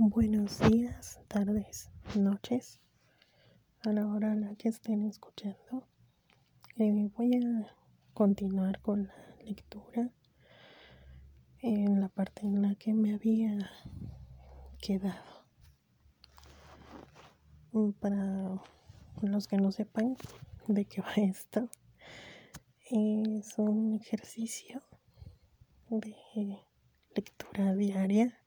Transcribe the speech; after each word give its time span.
Buenos 0.00 0.60
días, 0.60 1.18
tardes, 1.26 1.90
noches, 2.14 2.78
a 3.80 3.92
la 3.92 4.06
hora 4.06 4.30
a 4.30 4.36
la 4.36 4.54
que 4.54 4.68
estén 4.68 5.02
escuchando. 5.02 5.88
Eh, 6.76 7.10
voy 7.16 7.34
a 7.34 7.74
continuar 8.14 8.80
con 8.80 9.08
la 9.08 9.44
lectura 9.44 10.08
en 11.62 12.00
la 12.00 12.08
parte 12.10 12.46
en 12.46 12.62
la 12.62 12.76
que 12.76 12.94
me 12.94 13.12
había 13.12 13.72
quedado. 14.80 15.44
Para 17.98 18.62
los 19.20 19.48
que 19.48 19.56
no 19.56 19.72
sepan 19.72 20.16
de 20.68 20.84
qué 20.84 21.00
va 21.00 21.12
esto, 21.16 21.68
es 22.88 23.58
un 23.58 23.96
ejercicio 23.96 24.80
de 25.90 26.62
lectura 27.16 27.74
diaria 27.74 28.37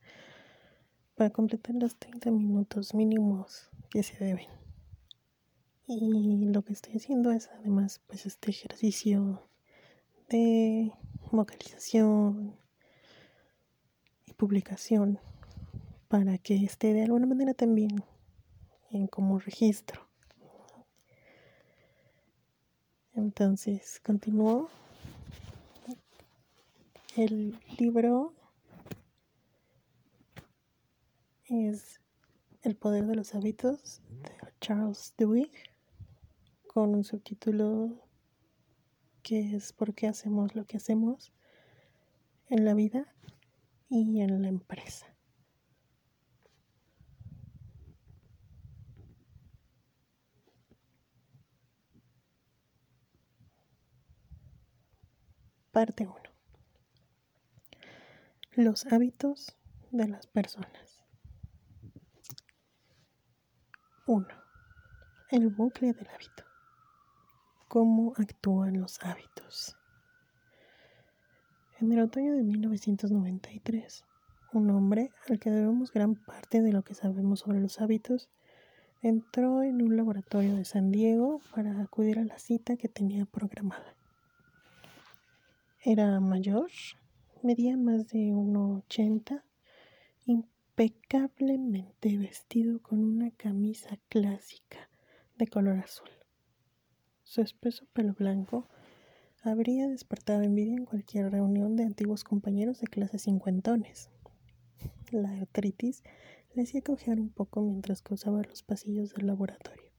para 1.22 1.30
completar 1.30 1.76
los 1.76 1.96
30 1.98 2.32
minutos 2.32 2.96
mínimos 2.96 3.70
que 3.92 4.02
se 4.02 4.18
deben. 4.18 4.48
Y 5.86 6.46
lo 6.46 6.64
que 6.64 6.74
estoy 6.74 6.94
haciendo 6.96 7.32
es 7.32 7.48
además 7.60 8.02
pues 8.08 8.26
este 8.26 8.50
ejercicio 8.50 9.48
de 10.30 10.92
vocalización 11.32 12.58
y 14.26 14.34
publicación 14.34 15.20
para 16.08 16.40
que 16.40 16.56
esté 16.56 16.92
de 16.92 17.04
alguna 17.04 17.28
manera 17.28 17.54
también 17.54 18.04
en 18.90 19.06
como 19.06 19.38
registro. 19.38 20.02
Entonces, 23.14 24.02
continúo. 24.04 24.72
El 27.16 27.60
libro 27.78 28.34
es 31.52 32.00
El 32.62 32.78
poder 32.78 33.06
de 33.08 33.16
los 33.16 33.36
hábitos 33.36 34.02
de 34.10 34.32
Charles 34.62 35.14
Duhigg 35.18 35.52
con 36.66 36.96
un 36.96 37.04
subtítulo 37.04 38.08
que 39.22 39.56
es 39.56 39.74
¿Por 39.74 39.94
qué 39.94 40.08
hacemos 40.08 40.56
lo 40.56 40.66
que 40.66 40.78
hacemos 40.78 41.34
en 42.48 42.64
la 42.64 42.74
vida 42.74 43.14
y 43.90 44.22
en 44.22 44.42
la 44.42 44.48
empresa? 44.48 45.08
Parte 55.72 56.08
1. 56.08 56.16
Los 58.54 58.86
hábitos 58.86 59.58
de 59.92 60.08
las 60.08 60.28
personas. 60.28 60.91
1. 64.14 64.28
El 65.30 65.48
bucle 65.48 65.94
del 65.94 66.06
hábito. 66.10 66.44
¿Cómo 67.70 68.12
actúan 68.18 68.82
los 68.82 69.02
hábitos? 69.02 69.78
En 71.80 71.94
el 71.94 72.02
otoño 72.02 72.34
de 72.34 72.44
1993, 72.44 74.04
un 74.52 74.70
hombre 74.70 75.12
al 75.30 75.40
que 75.40 75.50
debemos 75.50 75.94
gran 75.94 76.16
parte 76.16 76.62
de 76.62 76.74
lo 76.74 76.84
que 76.84 76.94
sabemos 76.94 77.40
sobre 77.40 77.62
los 77.62 77.80
hábitos 77.80 78.30
entró 79.02 79.64
en 79.64 79.82
un 79.82 79.96
laboratorio 79.96 80.58
de 80.58 80.66
San 80.66 80.92
Diego 80.92 81.40
para 81.56 81.80
acudir 81.80 82.20
a 82.20 82.26
la 82.26 82.38
cita 82.38 82.76
que 82.76 82.90
tenía 82.90 83.26
programada. 83.26 83.96
Era 85.86 86.20
mayor, 86.20 86.70
medía 87.44 87.78
más 87.78 88.10
de 88.10 88.34
1,80, 88.34 89.42
impecablemente 90.84 92.18
vestido 92.18 92.82
con 92.82 93.04
una 93.04 93.32
camisa 93.32 94.00
clásica 94.10 94.90
de 95.38 95.48
color 95.48 95.78
azul. 95.78 96.10
Su 97.24 97.42
espeso 97.42 97.86
pelo 97.94 98.14
blanco 98.14 98.68
habría 99.44 99.88
despertado 99.88 100.42
envidia 100.42 100.76
en 100.76 100.86
cualquier 100.86 101.32
reunión 101.32 101.76
de 101.76 101.84
antiguos 101.84 102.24
compañeros 102.24 102.80
de 102.80 102.88
clase 102.88 103.20
cincuentones. 103.20 104.10
La 105.12 105.32
artritis 105.32 106.04
le 106.54 106.64
hacía 106.64 106.82
cojear 106.82 107.20
un 107.20 107.30
poco 107.30 107.62
mientras 107.62 108.02
cruzaba 108.02 108.42
los 108.42 108.64
pasillos 108.64 109.14
del 109.14 109.28
laboratorio. 109.28 109.92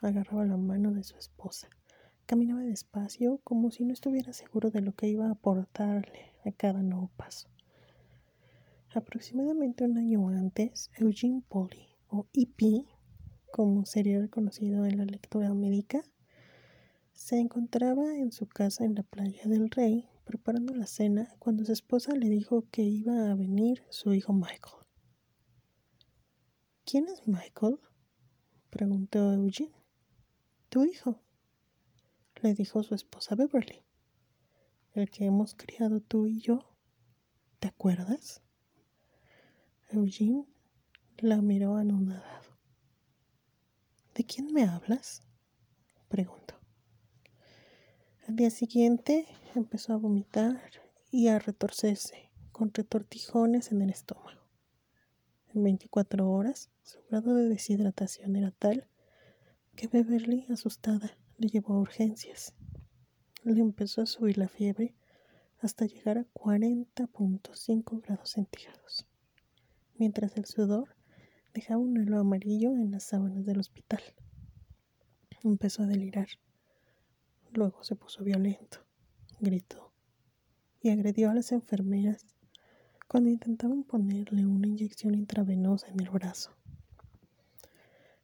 Agarraba 0.00 0.44
la 0.46 0.56
mano 0.56 0.92
de 0.92 1.04
su 1.04 1.16
esposa 1.16 1.68
Caminaba 2.28 2.60
despacio, 2.60 3.40
como 3.42 3.70
si 3.70 3.86
no 3.86 3.94
estuviera 3.94 4.34
seguro 4.34 4.70
de 4.70 4.82
lo 4.82 4.92
que 4.94 5.08
iba 5.08 5.28
a 5.28 5.30
aportarle 5.30 6.34
a 6.44 6.52
cada 6.52 6.82
nuevo 6.82 7.10
paso. 7.16 7.48
Aproximadamente 8.94 9.84
un 9.84 9.98
año 9.98 10.28
antes, 10.28 10.90
Eugene 10.96 11.42
Polly, 11.48 11.88
o 12.08 12.26
EP, 12.32 12.86
como 13.52 13.84
sería 13.84 14.18
reconocido 14.18 14.86
en 14.86 14.96
la 14.96 15.04
lectura 15.04 15.52
médica, 15.52 16.02
se 17.12 17.38
encontraba 17.38 18.16
en 18.16 18.32
su 18.32 18.46
casa 18.46 18.84
en 18.84 18.94
la 18.94 19.02
playa 19.02 19.42
del 19.44 19.70
Rey 19.70 20.08
preparando 20.24 20.74
la 20.74 20.86
cena 20.86 21.34
cuando 21.38 21.64
su 21.64 21.72
esposa 21.72 22.14
le 22.14 22.28
dijo 22.28 22.66
que 22.70 22.82
iba 22.82 23.30
a 23.30 23.34
venir 23.34 23.82
su 23.88 24.12
hijo 24.12 24.32
Michael. 24.32 24.84
¿Quién 26.84 27.08
es 27.08 27.26
Michael? 27.26 27.78
preguntó 28.68 29.32
Eugene. 29.32 29.72
Tu 30.68 30.84
hijo, 30.84 31.22
le 32.42 32.54
dijo 32.54 32.82
su 32.82 32.94
esposa 32.94 33.34
Beverly. 33.34 33.82
El 34.92 35.10
que 35.10 35.24
hemos 35.24 35.54
criado 35.54 36.00
tú 36.00 36.26
y 36.26 36.40
yo. 36.40 36.76
¿Te 37.58 37.68
acuerdas? 37.68 38.42
Eugene 39.90 40.46
la 41.16 41.40
miró 41.40 41.76
anonadado. 41.76 42.58
¿De 44.14 44.24
quién 44.24 44.52
me 44.52 44.64
hablas? 44.64 45.22
preguntó. 46.08 46.54
Al 48.26 48.36
día 48.36 48.50
siguiente 48.50 49.26
empezó 49.54 49.94
a 49.94 49.96
vomitar 49.96 50.60
y 51.10 51.28
a 51.28 51.38
retorcerse 51.38 52.30
con 52.52 52.74
retortijones 52.74 53.72
en 53.72 53.80
el 53.80 53.88
estómago. 53.90 54.42
En 55.54 55.62
24 55.62 56.30
horas, 56.30 56.70
su 56.82 56.98
grado 57.08 57.34
de 57.34 57.48
deshidratación 57.48 58.36
era 58.36 58.50
tal 58.50 58.86
que 59.74 59.86
Beverly, 59.86 60.44
asustada, 60.50 61.16
le 61.38 61.48
llevó 61.48 61.74
a 61.74 61.80
urgencias. 61.80 62.52
Le 63.44 63.60
empezó 63.60 64.02
a 64.02 64.06
subir 64.06 64.36
la 64.36 64.48
fiebre 64.48 64.94
hasta 65.60 65.86
llegar 65.86 66.18
a 66.18 66.26
40.5 66.34 68.02
grados 68.02 68.30
centígrados, 68.30 69.07
mientras 69.98 70.36
el 70.36 70.44
sudor 70.44 70.96
dejaba 71.54 71.80
un 71.80 71.98
halo 71.98 72.20
amarillo 72.20 72.70
en 72.70 72.90
las 72.90 73.04
sábanas 73.04 73.44
del 73.44 73.58
hospital. 73.58 74.00
Empezó 75.42 75.82
a 75.82 75.86
delirar. 75.86 76.28
Luego 77.52 77.82
se 77.82 77.96
puso 77.96 78.24
violento, 78.24 78.78
gritó 79.40 79.92
y 80.80 80.90
agredió 80.90 81.30
a 81.30 81.34
las 81.34 81.52
enfermeras 81.52 82.26
cuando 83.08 83.30
intentaban 83.30 83.84
ponerle 83.84 84.46
una 84.46 84.68
inyección 84.68 85.14
intravenosa 85.14 85.88
en 85.88 86.00
el 86.00 86.10
brazo. 86.10 86.50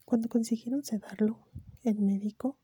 Cuando 0.05 0.29
consiguieron 0.29 0.84
sedarlo, 0.84 1.39
el 1.83 2.01
médico 2.01 2.59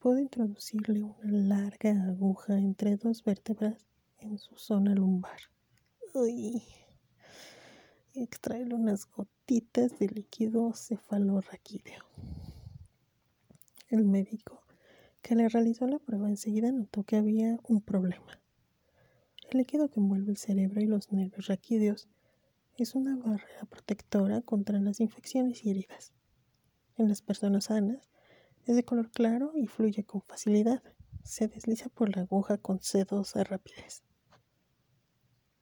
pudo 0.00 0.18
introducirle 0.18 1.02
una 1.02 1.30
larga 1.30 1.92
aguja 2.04 2.58
entre 2.58 2.96
dos 2.96 3.22
vértebras 3.22 3.86
en 4.18 4.38
su 4.38 4.56
zona 4.56 4.94
lumbar. 4.94 5.38
Uy. 6.14 6.62
Extraerle 8.14 8.74
unas 8.74 9.06
gotitas 9.08 9.96
de 10.00 10.08
líquido 10.08 10.72
cefalorraquídeo. 10.74 12.04
El 13.88 14.04
médico 14.04 14.64
que 15.22 15.36
le 15.36 15.48
realizó 15.48 15.86
la 15.86 16.00
prueba 16.00 16.28
enseguida 16.28 16.72
notó 16.72 17.04
que 17.04 17.14
había 17.14 17.60
un 17.68 17.80
problema. 17.80 18.40
El 19.48 19.58
líquido 19.58 19.88
que 19.88 20.00
envuelve 20.00 20.32
el 20.32 20.38
cerebro 20.38 20.80
y 20.80 20.86
los 20.86 21.12
nervios 21.12 21.46
raquídeos 21.46 22.08
es 22.76 22.96
una 22.96 23.14
barrera 23.14 23.64
protectora 23.68 24.42
contra 24.42 24.80
las 24.80 24.98
infecciones 24.98 25.64
y 25.64 25.70
heridas. 25.70 26.12
En 26.96 27.08
las 27.08 27.22
personas 27.22 27.66
sanas, 27.66 28.10
es 28.66 28.74
de 28.74 28.84
color 28.84 29.12
claro 29.12 29.52
y 29.54 29.68
fluye 29.68 30.02
con 30.02 30.22
facilidad. 30.22 30.82
Se 31.22 31.46
desliza 31.46 31.88
por 31.88 32.16
la 32.16 32.22
aguja 32.22 32.58
con 32.58 32.80
sedosa 32.80 33.44
rapidez. 33.44 34.02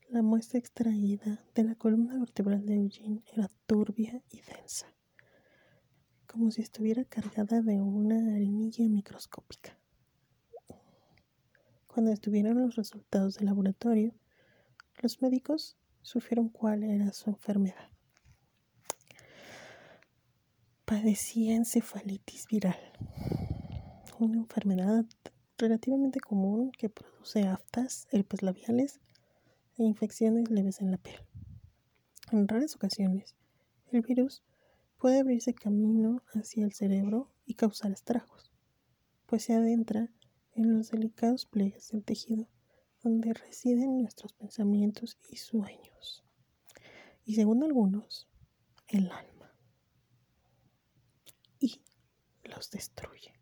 La 0.08 0.22
muestra 0.22 0.58
extraída 0.58 1.44
de 1.55 1.64
la 1.64 1.75
columna 1.75 2.19
vertebral 2.19 2.64
de 2.64 2.76
Eugene 2.76 3.22
era 3.32 3.50
turbia 3.66 4.22
y 4.31 4.40
densa, 4.40 4.87
como 6.26 6.50
si 6.50 6.62
estuviera 6.62 7.05
cargada 7.05 7.62
de 7.62 7.81
una 7.81 8.16
arenilla 8.16 8.88
microscópica. 8.88 9.78
Cuando 11.87 12.10
estuvieron 12.12 12.60
los 12.60 12.76
resultados 12.76 13.37
del 13.37 13.46
laboratorio, 13.46 14.14
los 15.02 15.20
médicos 15.20 15.76
supieron 16.02 16.49
cuál 16.49 16.84
era 16.84 17.12
su 17.12 17.31
enfermedad 17.31 17.88
padecía 20.88 21.55
encefalitis 21.55 22.46
viral, 22.46 22.78
una 24.19 24.38
enfermedad 24.38 25.05
relativamente 25.58 26.19
común 26.19 26.72
que 26.72 26.88
produce 26.88 27.43
aftas, 27.43 28.08
herpes 28.10 28.43
labiales 28.43 28.99
e 29.78 29.84
infecciones 29.84 30.50
leves 30.50 30.80
en 30.80 30.90
la 30.90 30.98
piel. 30.98 31.20
En 32.30 32.46
raras 32.46 32.76
ocasiones, 32.76 33.34
El 33.90 34.02
virus 34.02 34.42
puede 34.98 35.20
abrirse 35.20 35.54
camino 35.54 36.22
hacia 36.34 36.64
el 36.64 36.72
cerebro 36.75 37.32
y 37.46 37.54
causar 37.54 37.92
estragos, 37.92 38.52
pues 39.26 39.44
se 39.44 39.54
adentra 39.54 40.10
en 40.52 40.76
los 40.76 40.90
delicados 40.90 41.46
pliegues 41.46 41.90
del 41.90 42.04
tejido 42.04 42.48
donde 43.02 43.32
residen 43.32 44.02
nuestros 44.02 44.32
pensamientos 44.32 45.19
y 45.30 45.36
sueños. 45.36 46.24
Y 47.24 47.34
según 47.34 47.62
algunos, 47.62 48.28
el 48.88 49.10
alma. 49.10 49.54
Y 51.60 51.81
los 52.44 52.70
destruye. 52.70 53.38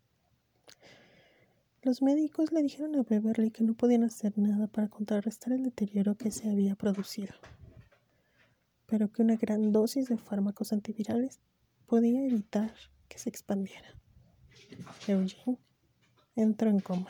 Los 1.87 2.01
médicos 2.01 2.51
le 2.51 2.61
dijeron 2.61 2.97
a 2.97 3.03
Beverly 3.03 3.49
que 3.49 3.63
no 3.63 3.73
podían 3.73 4.03
hacer 4.03 4.37
nada 4.37 4.67
para 4.67 4.89
contrarrestar 4.89 5.53
el 5.53 5.63
deterioro 5.63 6.17
que 6.17 6.31
se 6.31 6.49
había 6.49 6.75
producido, 6.75 7.33
pero 8.87 9.09
que 9.09 9.21
una 9.21 9.37
gran 9.37 9.71
dosis 9.71 10.09
de 10.09 10.17
fármacos 10.17 10.73
antivirales 10.73 11.39
podía 11.85 12.25
evitar 12.25 12.73
que 13.07 13.17
se 13.17 13.29
expandiera. 13.29 13.87
Eugene 15.07 15.59
entró 16.35 16.69
en 16.69 16.81
coma 16.81 17.09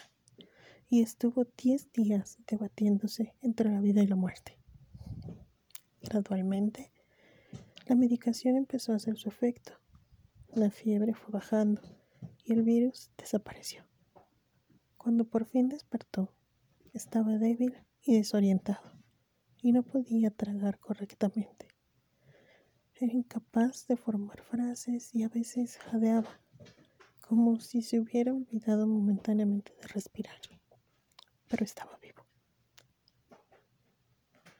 y 0.92 1.02
estuvo 1.02 1.48
10 1.58 1.92
días 1.94 2.38
debatiéndose 2.46 3.34
entre 3.42 3.72
la 3.72 3.82
vida 3.82 4.04
y 4.04 4.08
la 4.08 4.16
muerte. 4.16 4.60
Gradualmente, 6.04 6.92
la 7.88 7.96
medicación 7.96 8.56
empezó 8.58 8.94
a 8.94 8.98
hacer 8.98 9.18
su 9.18 9.28
efecto. 9.28 9.72
La 10.54 10.70
fiebre 10.70 11.16
fue 11.16 11.32
bajando 11.32 11.82
y 12.46 12.54
el 12.54 12.62
virus 12.62 13.10
desapareció. 13.18 13.88
Cuando 15.08 15.24
por 15.24 15.46
fin 15.46 15.70
despertó, 15.70 16.34
estaba 16.92 17.38
débil 17.38 17.78
y 18.04 18.18
desorientado 18.18 18.92
y 19.62 19.72
no 19.72 19.82
podía 19.82 20.32
tragar 20.32 20.80
correctamente. 20.80 21.70
Era 22.94 23.14
incapaz 23.14 23.88
de 23.88 23.96
formar 23.96 24.42
frases 24.42 25.16
y 25.16 25.24
a 25.24 25.30
veces 25.30 25.78
jadeaba, 25.78 26.42
como 27.22 27.62
si 27.62 27.84
se 27.84 28.02
hubiera 28.02 28.34
olvidado 28.34 28.86
momentáneamente 28.86 29.72
de 29.82 29.88
respirar 29.88 30.42
pero 31.48 31.64
estaba 31.64 31.98
vivo. 32.00 32.26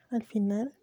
Al 0.08 0.22
final, 0.22 0.74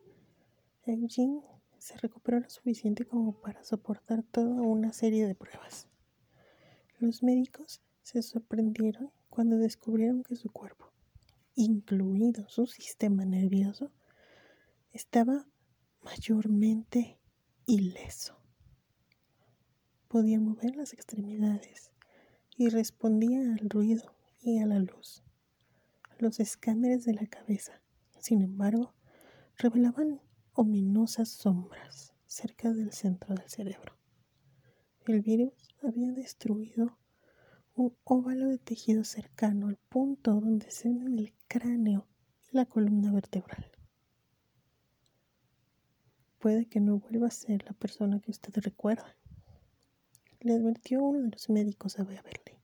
Eugene 0.85 1.41
se 1.79 1.97
recuperó 1.97 2.39
lo 2.39 2.51
suficiente 2.51 3.07
como 3.07 3.41
para 3.41 3.63
soportar 3.63 4.21
toda 4.21 4.61
una 4.61 4.93
serie 4.93 5.25
de 5.25 5.33
pruebas. 5.33 5.87
Los 6.99 7.23
médicos 7.23 7.81
se 8.03 8.21
sorprendieron 8.21 9.11
cuando 9.35 9.57
descubrieron 9.57 10.23
que 10.23 10.37
su 10.37 10.49
cuerpo, 10.49 10.93
incluido 11.55 12.47
su 12.47 12.67
sistema 12.67 13.25
nervioso, 13.25 13.91
estaba 14.93 15.45
mayormente 16.01 17.19
ileso. 17.65 18.39
Podía 20.07 20.39
mover 20.39 20.77
las 20.77 20.93
extremidades 20.93 21.91
y 22.55 22.69
respondía 22.69 23.41
al 23.41 23.69
ruido 23.69 24.15
y 24.39 24.59
a 24.59 24.65
la 24.65 24.79
luz 24.79 25.21
los 26.17 26.39
escáneres 26.39 27.03
de 27.03 27.15
la 27.15 27.27
cabeza. 27.27 27.81
Sin 28.19 28.41
embargo, 28.41 28.93
revelaban 29.57 30.21
ominosas 30.53 31.27
sombras 31.27 32.13
cerca 32.25 32.71
del 32.71 32.93
centro 32.93 33.35
del 33.35 33.49
cerebro. 33.49 33.97
El 35.05 35.19
virus 35.19 35.75
había 35.83 36.13
destruido 36.13 36.97
un 37.75 37.95
óvalo 38.03 38.47
de 38.47 38.57
tejido 38.57 39.03
cercano 39.03 39.67
al 39.67 39.77
punto 39.77 40.33
donde 40.33 40.71
se 40.71 40.89
unen 40.89 41.19
el 41.19 41.33
cráneo 41.47 42.07
y 42.51 42.55
la 42.57 42.65
columna 42.65 43.11
vertebral. 43.11 43.71
Puede 46.39 46.67
que 46.67 46.79
no 46.79 46.99
vuelva 46.99 47.27
a 47.27 47.31
ser 47.31 47.63
la 47.65 47.73
persona 47.73 48.19
que 48.19 48.31
usted 48.31 48.53
recuerda, 48.57 49.15
le 50.39 50.53
advirtió 50.53 51.03
uno 51.03 51.23
de 51.23 51.29
los 51.29 51.49
médicos 51.49 51.99
a 51.99 52.03
Beverly. 52.03 52.59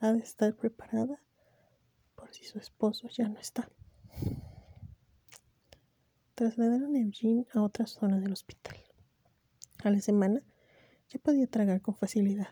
Ha 0.00 0.12
de 0.12 0.20
estar 0.20 0.54
preparada 0.54 1.24
si 2.34 2.44
su 2.44 2.58
esposo 2.58 3.08
ya 3.08 3.28
no 3.28 3.38
está. 3.38 3.70
Trasladaron 6.34 6.96
a 6.96 6.98
Eugene 6.98 7.46
a 7.52 7.62
otra 7.62 7.86
zona 7.86 8.18
del 8.18 8.32
hospital. 8.32 8.76
A 9.84 9.90
la 9.90 10.00
semana 10.00 10.42
ya 11.08 11.20
podía 11.20 11.46
tragar 11.46 11.80
con 11.80 11.94
facilidad. 11.94 12.48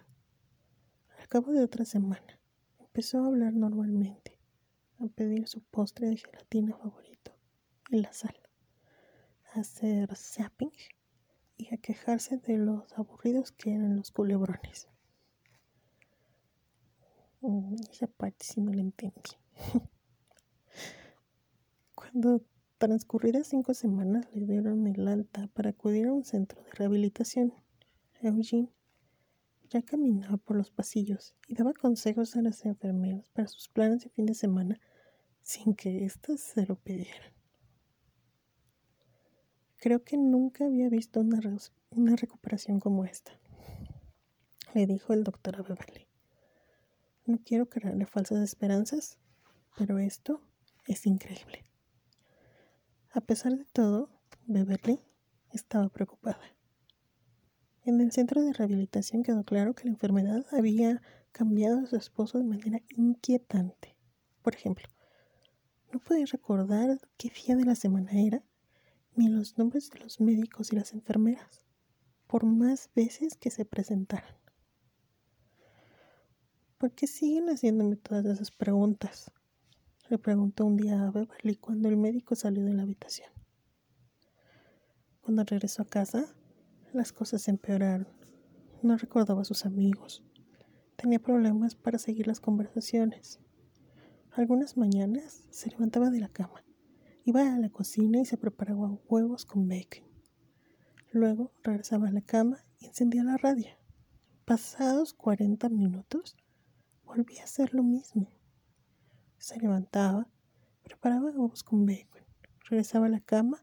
Cabo 1.33 1.53
de 1.53 1.65
otra 1.65 1.87
semana 1.87 2.39
empezó 2.79 3.25
a 3.25 3.27
hablar 3.27 3.55
normalmente, 3.55 4.39
a 4.99 5.07
pedir 5.07 5.49
su 5.49 5.63
postre 5.63 6.09
de 6.09 6.19
gelatina 6.19 6.77
favorito 6.77 7.33
en 7.91 8.03
la 8.03 8.13
sala, 8.13 8.51
a 9.55 9.61
hacer 9.61 10.15
zapping 10.15 10.73
y 11.57 11.73
a 11.73 11.79
quejarse 11.79 12.37
de 12.37 12.59
los 12.59 12.93
aburridos 12.99 13.51
que 13.51 13.73
eran 13.73 13.97
los 13.97 14.11
culebrones. 14.11 14.91
Mm, 17.41 17.77
esa 17.91 18.09
parte 18.09 18.45
sí 18.45 18.61
no 18.61 18.75
la 18.75 18.83
entendí. 18.83 19.31
Cuando 21.95 22.43
transcurridas 22.77 23.47
cinco 23.47 23.73
semanas 23.73 24.27
le 24.35 24.45
dieron 24.45 24.87
el 24.87 25.09
alta 25.09 25.49
para 25.55 25.71
acudir 25.71 26.09
a 26.09 26.13
un 26.13 26.25
centro 26.25 26.63
de 26.63 26.73
rehabilitación, 26.73 27.55
Eugene 28.21 28.69
ya 29.73 29.83
caminaba 29.83 30.37
por 30.37 30.57
los 30.57 30.71
pasillos 30.71 31.35
y 31.49 31.55
daba 31.55 31.73
consejos 31.73 32.37
a 32.37 32.43
las 32.43 32.65
enfermeras 32.67 33.29
para 33.31 33.49
sus 33.49 33.69
planes 33.69 34.05
de 34.05 34.11
fin 34.11 34.27
de 34.27 34.35
semana 34.35 34.79
sin 35.43 35.75
que 35.75 36.05
éstas 36.05 36.41
se 36.41 36.67
lo 36.67 36.77
pidieran. 36.77 37.33
Creo 39.79 40.05
que 40.05 40.17
nunca 40.17 40.67
había 40.67 40.89
visto 40.89 41.21
una, 41.21 41.41
recuperación 42.17 42.81
como 42.81 43.05
esta, 43.05 43.33
le 44.75 44.87
dijo 44.87 45.13
el 45.13 45.25
doctor 45.25 45.57
a 45.57 45.63
Beverly. 45.63 46.07
No 47.25 47.39
quiero 47.45 47.69
crearle 47.69 48.07
falsas 48.07 48.43
esperanzas, 48.43 49.19
pero 49.77 49.99
esto 49.99 50.43
es 50.87 51.07
increíble. 51.07 51.65
A 53.13 53.21
pesar 53.23 53.57
de 53.57 53.65
todo, 53.65 54.11
Beverly 54.47 55.01
estaba 55.51 55.89
preocupada. 55.89 56.41
En 57.85 58.01
el 58.01 58.13
centro 58.13 58.43
de 58.43 58.53
rehabilitación 58.53 59.25
quedó 59.25 59.43
claro 59.43 59.75
que 59.75 59.85
la 59.85 59.91
enfermedad 59.91 60.47
había 60.53 61.03
cambiado 61.33 61.81
a 61.81 61.87
su 61.87 61.97
esposo 61.97 62.39
de 62.39 62.45
manera 62.45 62.81
inquietante. 62.97 63.97
Por 64.43 64.55
ejemplo, 64.55 64.87
no 65.93 65.99
podía 65.99 66.27
recordar 66.27 67.01
qué 67.17 67.31
día 67.31 67.57
de 67.57 67.65
la 67.65 67.75
semana 67.75 68.13
era, 68.13 68.45
ni 69.17 69.29
los 69.29 69.59
nombres 69.59 69.91
de 69.91 69.99
los 69.99 70.21
médicos 70.21 70.73
y 70.73 70.77
las 70.77 70.93
enfermeras, 70.93 71.65
por 72.29 72.45
más 72.45 72.89
veces 72.95 73.37
que 73.37 73.51
se 73.51 73.65
presentaran. 73.65 74.37
¿Por 76.79 76.93
qué 76.93 77.09
siguen 77.09 77.49
haciéndome 77.49 77.97
todas 77.97 78.25
esas 78.27 78.53
preguntas? 78.53 79.31
le 80.09 80.19
preguntó 80.19 80.67
un 80.67 80.77
día 80.77 81.07
a 81.07 81.11
Beverly 81.11 81.57
cuando 81.57 81.89
el 81.89 81.97
médico 81.97 82.37
salió 82.37 82.65
de 82.65 82.75
la 82.75 82.83
habitación. 82.83 83.31
Cuando 85.23 85.43
regresó 85.43 85.83
a 85.83 85.87
casa, 85.87 86.35
las 86.95 87.13
cosas 87.13 87.49
empeoraron. 87.49 88.09
No 88.83 88.97
recordaba 88.97 89.43
a 89.43 89.45
sus 89.45 89.65
amigos. 89.65 90.23
Tenía 90.97 91.19
problemas 91.19 91.75
para 91.75 91.99
seguir 91.99 92.27
las 92.27 92.41
conversaciones. 92.41 93.41
Algunas 94.33 94.77
mañanas 94.77 95.47
se 95.51 95.71
levantaba 95.71 96.11
de 96.11 96.21
la 96.21 96.29
cama, 96.29 96.65
iba 97.25 97.43
a 97.43 97.59
la 97.59 97.69
cocina 97.69 98.21
y 98.21 98.25
se 98.25 98.39
preparaba 98.39 98.99
huevos 99.09 99.45
con 99.45 99.69
bacon. 99.69 100.05
Luego 101.11 101.53
regresaba 101.63 102.09
a 102.09 102.13
la 102.13 102.23
cama 102.23 102.65
y 102.79 102.87
encendía 102.87 103.25
la 103.25 103.37
radio. 103.37 103.69
Pasados 104.47 105.13
40 105.13 105.69
minutos, 105.69 106.37
volvía 107.05 107.43
a 107.43 107.45
hacer 107.45 107.75
lo 107.75 107.83
mismo. 107.83 108.29
Se 109.39 109.59
levantaba, 109.61 110.29
preparaba 110.83 111.31
huevos 111.31 111.63
con 111.63 111.85
bacon, 111.85 112.23
regresaba 112.71 113.07
a 113.07 113.11
la 113.11 113.21
cama 113.21 113.63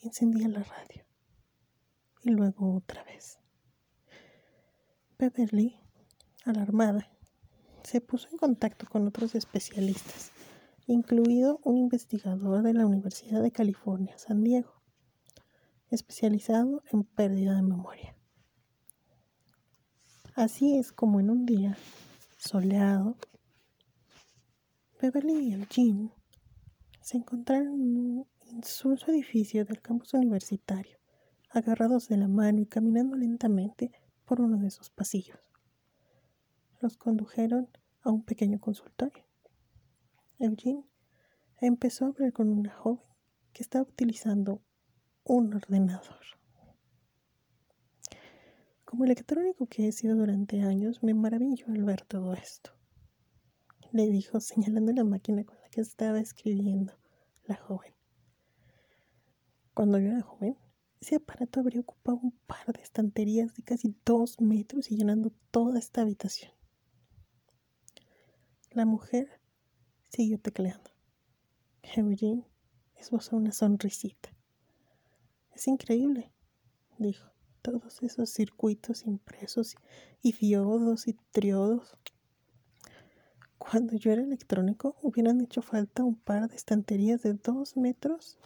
y 0.00 0.08
encendía 0.08 0.48
la 0.48 0.64
radio. 0.64 1.04
Y 2.22 2.30
luego 2.30 2.74
otra 2.74 3.02
vez. 3.04 3.38
Beverly, 5.18 5.76
alarmada, 6.44 7.08
se 7.82 8.00
puso 8.00 8.28
en 8.30 8.38
contacto 8.38 8.86
con 8.86 9.06
otros 9.06 9.34
especialistas, 9.34 10.32
incluido 10.86 11.60
un 11.64 11.76
investigador 11.76 12.62
de 12.62 12.74
la 12.74 12.86
Universidad 12.86 13.42
de 13.42 13.52
California, 13.52 14.16
San 14.18 14.42
Diego, 14.42 14.82
especializado 15.90 16.82
en 16.92 17.04
pérdida 17.04 17.56
de 17.56 17.62
memoria. 17.62 18.16
Así 20.34 20.76
es 20.76 20.92
como 20.92 21.20
en 21.20 21.30
un 21.30 21.44
día 21.44 21.76
soleado 22.36 23.16
Beverly 25.00 25.48
y 25.48 25.52
Eugene 25.54 26.10
se 27.00 27.16
encontraron 27.16 27.80
en 27.80 27.96
un 27.96 28.26
insulso 28.44 29.10
edificio 29.10 29.64
del 29.64 29.80
campus 29.80 30.12
universitario, 30.12 30.98
agarrados 31.50 32.08
de 32.08 32.16
la 32.16 32.28
mano 32.28 32.60
y 32.60 32.66
caminando 32.66 33.16
lentamente 33.16 33.92
por 34.24 34.40
uno 34.40 34.58
de 34.58 34.70
sus 34.70 34.90
pasillos. 34.90 35.38
Los 36.80 36.96
condujeron 36.96 37.68
a 38.02 38.10
un 38.10 38.22
pequeño 38.22 38.60
consultorio. 38.60 39.24
Eugene 40.38 40.84
empezó 41.60 42.04
a 42.04 42.08
hablar 42.08 42.32
con 42.32 42.48
una 42.48 42.72
joven 42.72 43.04
que 43.52 43.62
estaba 43.62 43.82
utilizando 43.82 44.62
un 45.24 45.52
ordenador. 45.52 46.20
Como 48.84 49.04
electrónico 49.04 49.66
que 49.66 49.86
he 49.86 49.92
sido 49.92 50.16
durante 50.16 50.62
años, 50.62 51.02
me 51.02 51.14
maravillo 51.14 51.66
al 51.68 51.84
ver 51.84 52.02
todo 52.02 52.34
esto, 52.34 52.72
le 53.92 54.08
dijo 54.08 54.40
señalando 54.40 54.92
la 54.92 55.04
máquina 55.04 55.44
con 55.44 55.56
la 55.60 55.68
que 55.68 55.80
estaba 55.80 56.18
escribiendo 56.18 56.94
la 57.44 57.56
joven. 57.56 57.92
Cuando 59.74 59.98
yo 59.98 60.08
era 60.08 60.22
joven, 60.22 60.56
ese 61.00 61.16
aparato 61.16 61.60
habría 61.60 61.80
ocupado 61.80 62.18
un 62.22 62.32
par 62.46 62.72
de 62.72 62.82
estanterías 62.82 63.54
de 63.54 63.62
casi 63.62 63.94
dos 64.04 64.40
metros 64.40 64.90
y 64.90 64.96
llenando 64.96 65.32
toda 65.50 65.78
esta 65.78 66.02
habitación. 66.02 66.52
La 68.70 68.84
mujer 68.84 69.40
siguió 70.10 70.38
tecleando. 70.38 70.90
Eugene 71.82 72.44
esbozó 72.96 73.36
una 73.36 73.52
sonrisita. 73.52 74.30
Es 75.52 75.66
increíble, 75.66 76.32
dijo. 76.98 77.28
Todos 77.62 78.02
esos 78.02 78.30
circuitos 78.30 79.04
impresos 79.04 79.76
y 80.22 80.32
diodos 80.32 81.08
y 81.08 81.12
triodos. 81.30 81.94
Cuando 83.58 83.96
yo 83.96 84.12
era 84.12 84.22
electrónico, 84.22 84.96
hubieran 85.02 85.42
hecho 85.42 85.60
falta 85.60 86.02
un 86.02 86.16
par 86.16 86.48
de 86.48 86.56
estanterías 86.56 87.20
de 87.20 87.34
dos 87.34 87.76
metros 87.76 88.38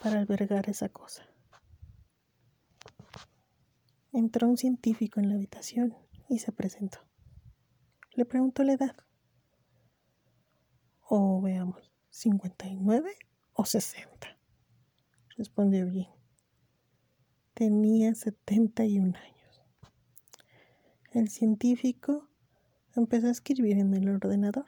para 0.00 0.20
albergar 0.20 0.70
esa 0.70 0.88
cosa. 0.88 1.31
Entró 4.12 4.46
un 4.46 4.58
científico 4.58 5.20
en 5.20 5.30
la 5.30 5.36
habitación 5.36 5.96
y 6.28 6.38
se 6.38 6.52
presentó. 6.52 6.98
Le 8.14 8.26
preguntó 8.26 8.62
la 8.62 8.74
edad. 8.74 8.94
O 11.00 11.40
veamos, 11.40 11.90
¿59 12.12 13.10
o 13.54 13.64
60? 13.64 14.38
Respondió 15.38 15.86
bien. 15.86 16.08
Tenía 17.54 18.14
71 18.14 19.16
años. 19.16 19.62
El 21.12 21.30
científico 21.30 22.28
empezó 22.94 23.28
a 23.28 23.32
escribir 23.32 23.78
en 23.78 23.94
el 23.94 24.08
ordenador. 24.10 24.66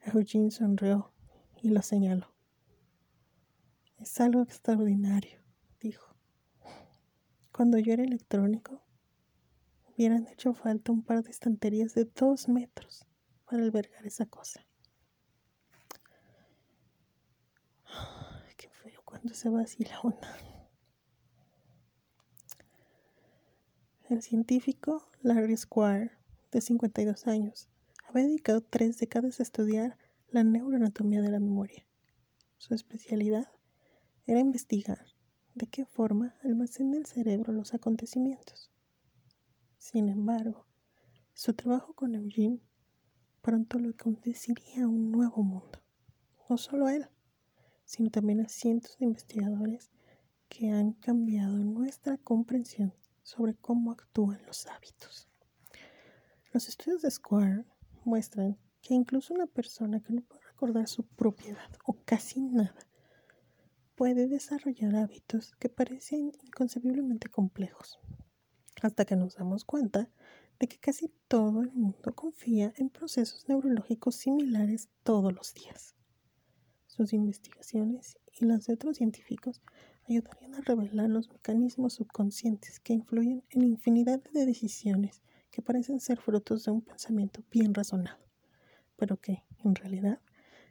Eugene 0.00 0.50
sonrió 0.50 1.12
y 1.62 1.68
lo 1.70 1.82
señaló. 1.82 2.34
Es 3.98 4.20
algo 4.20 4.42
extraordinario. 4.42 5.39
Cuando 7.60 7.76
yo 7.76 7.92
era 7.92 8.02
electrónico, 8.02 8.80
hubieran 9.86 10.26
hecho 10.28 10.54
falta 10.54 10.92
un 10.92 11.02
par 11.02 11.22
de 11.22 11.30
estanterías 11.30 11.92
de 11.92 12.06
dos 12.06 12.48
metros 12.48 13.06
para 13.44 13.62
albergar 13.62 14.06
esa 14.06 14.24
cosa. 14.24 14.66
Qué 18.56 18.70
feo 18.70 19.02
cuando 19.04 19.34
se 19.34 19.50
va 19.50 19.60
así 19.60 19.84
la 19.84 20.00
onda. 20.00 20.34
El 24.08 24.22
científico 24.22 25.06
Larry 25.20 25.58
Squire, 25.58 26.12
de 26.52 26.62
52 26.62 27.26
años, 27.26 27.68
había 28.08 28.24
dedicado 28.24 28.62
tres 28.62 28.96
décadas 28.96 29.38
a 29.38 29.42
estudiar 29.42 29.98
la 30.30 30.44
neuroanatomía 30.44 31.20
de 31.20 31.28
la 31.28 31.40
memoria. 31.40 31.84
Su 32.56 32.72
especialidad 32.72 33.52
era 34.26 34.40
investigar 34.40 35.04
de 35.60 35.66
qué 35.66 35.84
forma 35.84 36.34
almacena 36.42 36.96
el 36.96 37.04
cerebro 37.04 37.52
los 37.52 37.74
acontecimientos. 37.74 38.70
Sin 39.76 40.08
embargo, 40.08 40.64
su 41.34 41.52
trabajo 41.52 41.92
con 41.92 42.14
Eugene 42.14 42.60
pronto 43.42 43.78
lo 43.78 43.94
conduciría 43.94 44.84
a 44.84 44.88
un 44.88 45.10
nuevo 45.10 45.42
mundo. 45.42 45.82
No 46.48 46.56
solo 46.56 46.86
a 46.86 46.96
él, 46.96 47.06
sino 47.84 48.10
también 48.10 48.40
a 48.40 48.48
cientos 48.48 48.96
de 48.98 49.04
investigadores 49.04 49.90
que 50.48 50.70
han 50.70 50.92
cambiado 50.92 51.58
nuestra 51.58 52.16
comprensión 52.16 52.94
sobre 53.22 53.54
cómo 53.54 53.92
actúan 53.92 54.40
los 54.46 54.66
hábitos. 54.66 55.28
Los 56.54 56.68
estudios 56.68 57.02
de 57.02 57.10
Square 57.10 57.66
muestran 58.04 58.56
que 58.80 58.94
incluso 58.94 59.34
una 59.34 59.46
persona 59.46 60.00
que 60.00 60.14
no 60.14 60.22
puede 60.22 60.42
recordar 60.46 60.88
su 60.88 61.04
propiedad 61.04 61.70
o 61.84 61.98
casi 62.06 62.40
nada 62.40 62.89
puede 64.00 64.28
desarrollar 64.28 64.96
hábitos 64.96 65.54
que 65.58 65.68
parecen 65.68 66.32
inconcebiblemente 66.42 67.28
complejos, 67.28 67.98
hasta 68.80 69.04
que 69.04 69.14
nos 69.14 69.34
damos 69.34 69.66
cuenta 69.66 70.08
de 70.58 70.68
que 70.68 70.78
casi 70.78 71.12
todo 71.28 71.60
el 71.60 71.70
mundo 71.72 72.14
confía 72.14 72.72
en 72.78 72.88
procesos 72.88 73.46
neurológicos 73.46 74.14
similares 74.14 74.88
todos 75.02 75.34
los 75.34 75.52
días. 75.52 75.96
Sus 76.86 77.12
investigaciones 77.12 78.16
y 78.40 78.46
las 78.46 78.64
de 78.64 78.72
otros 78.72 78.96
científicos 78.96 79.60
ayudarían 80.08 80.54
a 80.54 80.62
revelar 80.62 81.10
los 81.10 81.28
mecanismos 81.28 81.92
subconscientes 81.92 82.80
que 82.80 82.94
influyen 82.94 83.44
en 83.50 83.64
infinidad 83.64 84.22
de 84.32 84.46
decisiones 84.46 85.20
que 85.50 85.60
parecen 85.60 86.00
ser 86.00 86.18
frutos 86.18 86.64
de 86.64 86.70
un 86.70 86.80
pensamiento 86.80 87.44
bien 87.50 87.74
razonado, 87.74 88.24
pero 88.96 89.18
que, 89.18 89.44
en 89.62 89.74
realidad, 89.74 90.20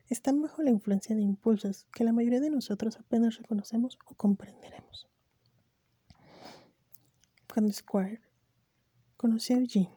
están 0.09 0.41
bajo 0.41 0.63
la 0.63 0.71
influencia 0.71 1.15
de 1.15 1.21
impulsos 1.21 1.85
que 1.93 2.03
la 2.03 2.13
mayoría 2.13 2.39
de 2.39 2.49
nosotros 2.49 2.97
apenas 2.97 3.37
reconocemos 3.37 3.97
o 4.05 4.15
comprenderemos. 4.15 5.07
Cuando 7.51 7.71
Squire 7.71 8.21
conoció 9.17 9.55
a 9.55 9.59
Eugene, 9.59 9.93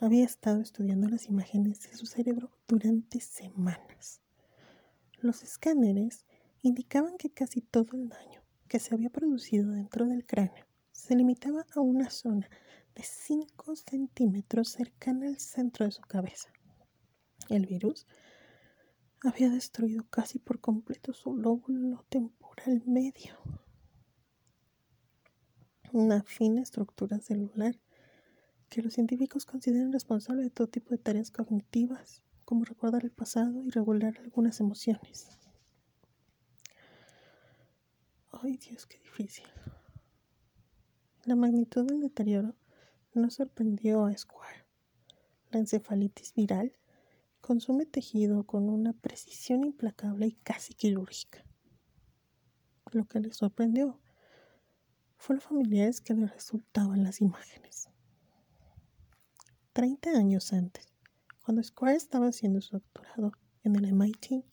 había 0.00 0.24
estado 0.24 0.60
estudiando 0.60 1.08
las 1.08 1.28
imágenes 1.28 1.80
de 1.82 1.96
su 1.96 2.06
cerebro 2.06 2.50
durante 2.66 3.20
semanas. 3.20 4.20
Los 5.20 5.42
escáneres 5.42 6.26
indicaban 6.62 7.16
que 7.18 7.30
casi 7.30 7.60
todo 7.60 7.96
el 7.96 8.08
daño 8.08 8.42
que 8.68 8.80
se 8.80 8.94
había 8.94 9.10
producido 9.10 9.70
dentro 9.70 10.06
del 10.06 10.24
cráneo 10.26 10.66
se 10.90 11.14
limitaba 11.14 11.66
a 11.74 11.80
una 11.80 12.10
zona 12.10 12.48
de 12.94 13.02
5 13.02 13.76
centímetros 13.76 14.70
cercana 14.70 15.26
al 15.26 15.38
centro 15.38 15.86
de 15.86 15.92
su 15.92 16.02
cabeza. 16.02 16.52
El 17.48 17.66
virus 17.66 18.06
había 19.24 19.50
destruido 19.50 20.04
casi 20.10 20.38
por 20.38 20.60
completo 20.60 21.12
su 21.12 21.36
lóbulo 21.36 22.04
temporal 22.08 22.82
medio. 22.86 23.38
Una 25.92 26.22
fina 26.22 26.62
estructura 26.62 27.20
celular 27.20 27.78
que 28.68 28.82
los 28.82 28.94
científicos 28.94 29.44
consideran 29.44 29.92
responsable 29.92 30.42
de 30.42 30.50
todo 30.50 30.66
tipo 30.66 30.90
de 30.90 30.98
tareas 30.98 31.30
cognitivas, 31.30 32.22
como 32.44 32.64
recordar 32.64 33.04
el 33.04 33.12
pasado 33.12 33.62
y 33.62 33.70
regular 33.70 34.18
algunas 34.18 34.58
emociones. 34.60 35.28
Ay 38.30 38.56
Dios, 38.56 38.86
qué 38.86 38.98
difícil. 38.98 39.46
La 41.24 41.36
magnitud 41.36 41.86
del 41.86 42.00
deterioro 42.00 42.54
no 43.14 43.30
sorprendió 43.30 44.06
a 44.06 44.16
Square. 44.16 44.64
La 45.50 45.60
encefalitis 45.60 46.32
viral 46.34 46.72
Consume 47.42 47.86
tejido 47.86 48.44
con 48.44 48.70
una 48.70 48.92
precisión 48.92 49.64
implacable 49.64 50.28
y 50.28 50.32
casi 50.32 50.74
quirúrgica. 50.74 51.44
Lo 52.92 53.04
que 53.04 53.18
le 53.18 53.32
sorprendió 53.32 54.00
fue 55.16 55.34
los 55.34 55.44
familiares 55.44 56.00
que 56.00 56.14
le 56.14 56.28
resultaban 56.28 57.02
las 57.02 57.20
imágenes. 57.20 57.88
Treinta 59.72 60.10
años 60.10 60.52
antes, 60.52 60.86
cuando 61.42 61.64
Square 61.64 61.96
estaba 61.96 62.28
haciendo 62.28 62.60
su 62.60 62.76
doctorado 62.76 63.32
en 63.64 63.74
el 63.74 63.86
MIT, 63.86 64.44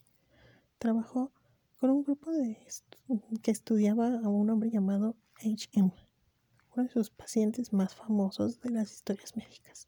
trabajó 0.79 1.31
con 1.77 1.91
un 1.91 2.03
grupo 2.03 2.31
de 2.31 2.57
que 3.43 3.51
estudiaba 3.51 4.07
a 4.07 4.29
un 4.29 4.49
hombre 4.49 4.71
llamado 4.71 5.15
H.M., 5.35 5.93
uno 6.75 6.83
de 6.83 6.89
sus 6.89 7.11
pacientes 7.11 7.71
más 7.71 7.93
famosos 7.93 8.59
de 8.61 8.71
las 8.71 8.91
historias 8.91 9.35
médicas. 9.35 9.87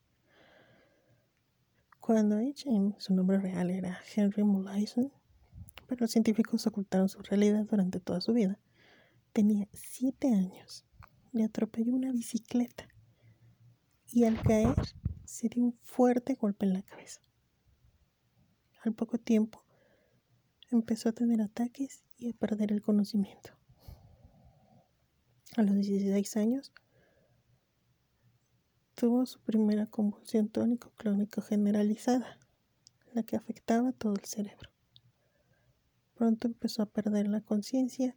Cuando 2.12 2.36
H.M., 2.36 2.94
su 2.98 3.13
nombre 3.13 3.39
real 3.39 3.70
era 3.70 3.98
Henry 4.13 4.44
Molaison, 4.44 5.13
pero 5.88 6.01
los 6.01 6.12
científicos 6.12 6.68
ocultaron 6.68 7.08
su 7.08 7.22
realidad 7.22 7.63
durante 7.63 8.01
toda 8.01 8.20
su 8.20 8.34
vida, 8.34 8.60
tenía 9.32 9.70
siete 9.72 10.27
años. 10.27 10.86
Le 11.32 11.46
atropelló 11.46 11.96
una 11.96 12.12
bicicleta 12.12 12.86
y 14.12 14.25
al 14.25 14.41
caer 14.41 14.75
se 15.24 15.48
dio 15.48 15.63
un 15.63 15.80
fuerte 15.84 16.34
golpe 16.34 16.65
en 16.65 16.74
la 16.74 16.82
cabeza. 16.82 17.22
Al 18.82 18.94
poco 18.94 19.18
tiempo 19.18 19.63
empezó 20.70 21.08
a 21.08 21.13
tener 21.13 21.39
ataques 21.39 22.03
y 22.18 22.30
a 22.30 22.34
perder 22.34 22.74
el 22.74 22.82
conocimiento. 22.82 23.51
A 25.56 25.63
los 25.63 25.75
16 25.75 26.36
años 26.36 26.74
tuvo 29.01 29.25
su 29.25 29.39
primera 29.39 29.88
convulsión 29.88 30.50
tónico-clónica 30.50 31.41
generalizada, 31.41 32.38
la 33.13 33.24
que 33.24 33.36
afectaba 33.36 33.93
todo 33.93 34.13
el 34.13 34.25
cerebro. 34.25 34.70
Pronto 36.13 36.48
empezó 36.48 36.84
a 36.84 36.86
perder 36.86 37.27
la 37.27 37.41
conciencia 37.41 38.15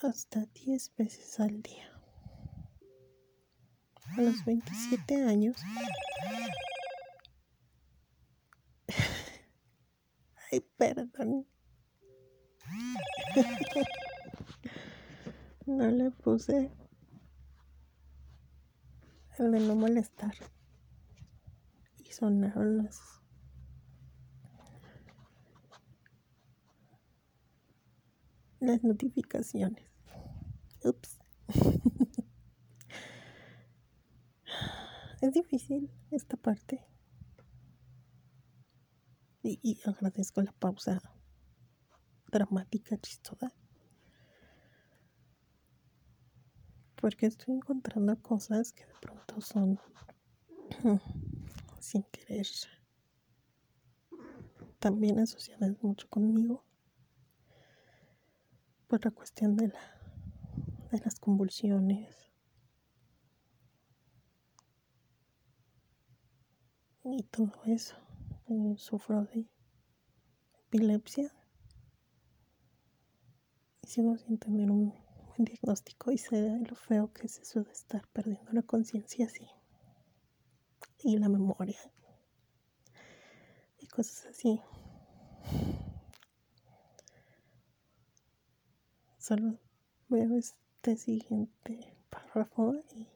hasta 0.00 0.46
10 0.46 0.94
veces 0.96 1.40
al 1.40 1.60
día. 1.60 1.90
A 4.16 4.22
los 4.22 4.44
27 4.44 5.24
años, 5.24 5.56
ay, 10.52 10.60
perdón. 10.76 11.48
no 15.66 15.90
le 15.90 16.12
puse 16.12 16.70
el 19.38 19.52
de 19.52 19.60
no 19.60 19.74
molestar. 19.74 20.34
Y 21.98 22.12
sonaron 22.12 22.78
las 22.78 23.16
las 28.60 28.82
notificaciones. 28.82 29.86
Ups. 30.84 31.18
es 35.20 35.32
difícil 35.32 35.90
esta 36.10 36.36
parte. 36.36 36.84
Y, 39.42 39.60
y, 39.62 39.78
agradezco 39.88 40.42
la 40.42 40.52
pausa 40.52 41.00
dramática, 42.32 42.98
chistosa. 42.98 43.52
Porque 47.06 47.26
estoy 47.26 47.54
encontrando 47.54 48.20
cosas 48.20 48.72
que 48.72 48.84
de 48.84 48.92
pronto 49.00 49.40
son 49.40 49.78
sin 51.78 52.02
querer 52.02 52.44
también 54.80 55.20
asociadas 55.20 55.80
mucho 55.84 56.08
conmigo 56.08 56.64
por 58.88 59.04
la 59.04 59.12
cuestión 59.12 59.54
de, 59.54 59.68
la, 59.68 59.78
de 60.90 60.98
las 60.98 61.20
convulsiones. 61.20 62.12
Y 67.04 67.22
todo 67.22 67.52
eso. 67.66 67.94
Eh, 68.48 68.74
sufro 68.78 69.22
de 69.26 69.46
epilepsia. 70.64 71.32
Y 73.82 73.86
sigo 73.86 74.18
sin 74.18 74.38
tener 74.38 74.72
un 74.72 75.05
diagnóstico 75.44 76.10
y 76.10 76.18
sé 76.18 76.58
lo 76.68 76.76
feo 76.76 77.12
que 77.12 77.26
es 77.26 77.38
eso 77.38 77.62
de 77.62 77.72
estar 77.72 78.06
perdiendo 78.08 78.52
la 78.52 78.62
conciencia 78.62 79.26
así. 79.26 79.46
Y 81.02 81.18
la 81.18 81.28
memoria. 81.28 81.78
Y 83.78 83.86
cosas 83.86 84.26
así. 84.26 84.60
Solo 89.18 89.58
veo 90.08 90.36
este 90.36 90.96
siguiente 90.96 91.96
párrafo 92.10 92.74
y 92.94 93.08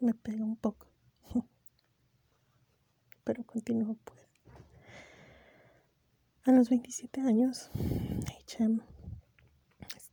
me 0.00 0.14
pega 0.14 0.44
un 0.44 0.56
poco. 0.56 0.86
Pero 3.24 3.44
continúo 3.44 3.96
pues. 4.04 4.20
A 6.44 6.52
los 6.52 6.70
27 6.70 7.20
años, 7.20 7.70
HM 8.48 8.80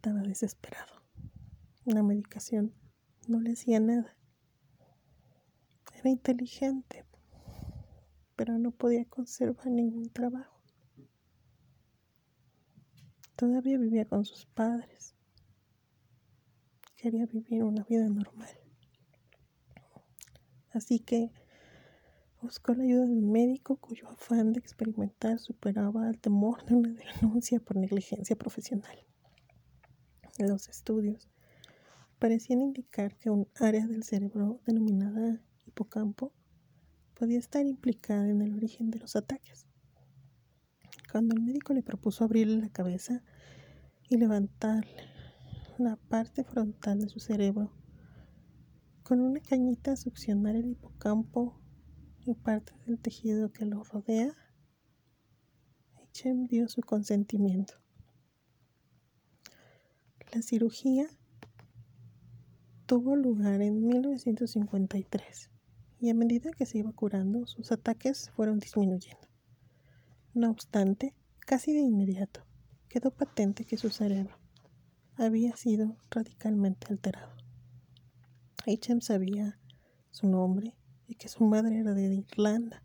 estaba 0.08 0.26
desesperado. 0.26 1.02
La 1.84 2.02
medicación 2.02 2.74
no 3.28 3.42
le 3.42 3.52
hacía 3.52 3.82
nada. 3.82 4.16
Era 5.96 6.10
inteligente, 6.10 7.06
pero 8.38 8.58
no 8.58 8.72
podía 8.72 9.04
conservar 9.04 9.68
ningún 9.68 10.10
trabajo. 10.10 10.62
Todavía 13.36 13.78
vivía 13.78 14.06
con 14.06 14.24
sus 14.24 14.46
padres. 14.46 15.14
Quería 16.96 17.26
vivir 17.26 17.66
una 17.66 17.84
vida 17.84 18.08
normal. 18.08 18.50
Así 20.72 21.00
que 21.00 21.34
buscó 22.42 22.74
la 22.76 22.84
ayuda 22.84 23.08
de 23.08 23.12
un 23.12 23.30
médico 23.30 23.76
cuyo 23.76 24.08
afán 24.08 24.54
de 24.54 24.60
experimentar 24.60 25.38
superaba 25.40 26.08
el 26.08 26.18
temor 26.18 26.64
de 26.64 26.76
una 26.76 26.94
denuncia 26.94 27.60
por 27.60 27.76
negligencia 27.76 28.38
profesional. 28.38 29.08
Los 30.38 30.70
estudios 30.70 31.28
parecían 32.20 32.62
indicar 32.62 33.18
que 33.18 33.32
un 33.32 33.48
área 33.56 33.88
del 33.88 34.04
cerebro 34.04 34.62
denominada 34.68 35.42
hipocampo 35.66 36.32
podía 37.16 37.40
estar 37.40 37.66
implicada 37.66 38.30
en 38.30 38.44
el 38.44 38.54
origen 38.54 38.92
de 38.92 39.00
los 39.00 39.16
ataques. 39.16 39.66
Cuando 41.12 41.36
el 41.36 41.42
médico 41.42 41.74
le 41.74 41.82
propuso 41.82 42.24
abrirle 42.24 42.58
la 42.58 42.70
cabeza 42.70 43.24
y 44.10 44.18
levantarle 44.18 45.04
la 45.80 45.96
parte 45.96 46.44
frontal 46.44 47.00
de 47.00 47.10
su 47.10 47.20
cerebro, 47.20 47.72
con 49.02 49.20
una 49.22 49.40
cañita 49.40 49.96
succionar 49.96 50.56
el 50.56 50.70
hipocampo 50.70 51.60
y 52.26 52.36
parte 52.36 52.74
del 52.86 53.00
tejido 53.00 53.52
que 53.52 53.66
lo 53.66 53.84
rodea, 53.84 54.36
Echem 56.04 56.46
dio 56.46 56.68
su 56.68 56.82
consentimiento. 56.82 57.74
La 60.34 60.42
cirugía 60.42 61.08
tuvo 62.86 63.16
lugar 63.16 63.62
en 63.62 63.80
1953 63.82 65.50
y 66.00 66.10
a 66.10 66.14
medida 66.14 66.52
que 66.52 66.66
se 66.66 66.80
iba 66.80 66.92
curando, 66.92 67.48
sus 67.48 67.72
ataques 67.72 68.30
fueron 68.32 68.60
disminuyendo. 68.60 69.26
No 70.34 70.52
obstante, 70.52 71.16
casi 71.40 71.72
de 71.72 71.80
inmediato, 71.80 72.42
quedó 72.90 73.12
patente 73.12 73.64
que 73.64 73.78
su 73.78 73.90
cerebro 73.90 74.38
había 75.16 75.56
sido 75.56 75.96
radicalmente 76.12 76.88
alterado. 76.90 77.34
H.M. 78.66 79.00
sabía 79.02 79.58
su 80.12 80.28
nombre 80.28 80.76
y 81.08 81.16
que 81.16 81.30
su 81.30 81.46
madre 81.46 81.80
era 81.80 81.94
de 81.94 82.14
Irlanda. 82.16 82.84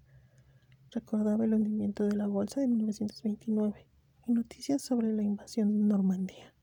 Recordaba 0.93 1.45
el 1.45 1.55
hundimiento 1.55 2.05
de 2.05 2.15
la 2.15 2.29
bolsa 2.29 2.61
de 2.61 2.69
1929 2.69 3.87
y 4.29 4.33
noticias 4.33 4.81
sobre 4.81 5.13
la 5.13 5.25
invasión 5.25 5.73
de 5.73 5.85
Normandía. 5.85 6.55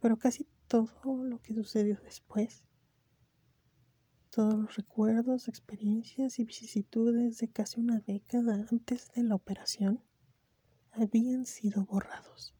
Pero 0.00 0.18
casi 0.18 0.46
todo 0.66 1.24
lo 1.24 1.40
que 1.40 1.54
sucedió 1.54 1.98
después 2.02 2.64
todos 4.30 4.54
los 4.54 4.76
recuerdos, 4.76 5.48
experiencias 5.48 6.38
y 6.38 6.44
vicisitudes 6.44 7.38
de 7.38 7.48
casi 7.48 7.80
una 7.80 7.98
década 7.98 8.64
antes 8.70 9.10
de 9.12 9.24
la 9.24 9.34
operación 9.34 10.04
habían 10.92 11.46
sido 11.46 11.84
borrados. 11.84 12.54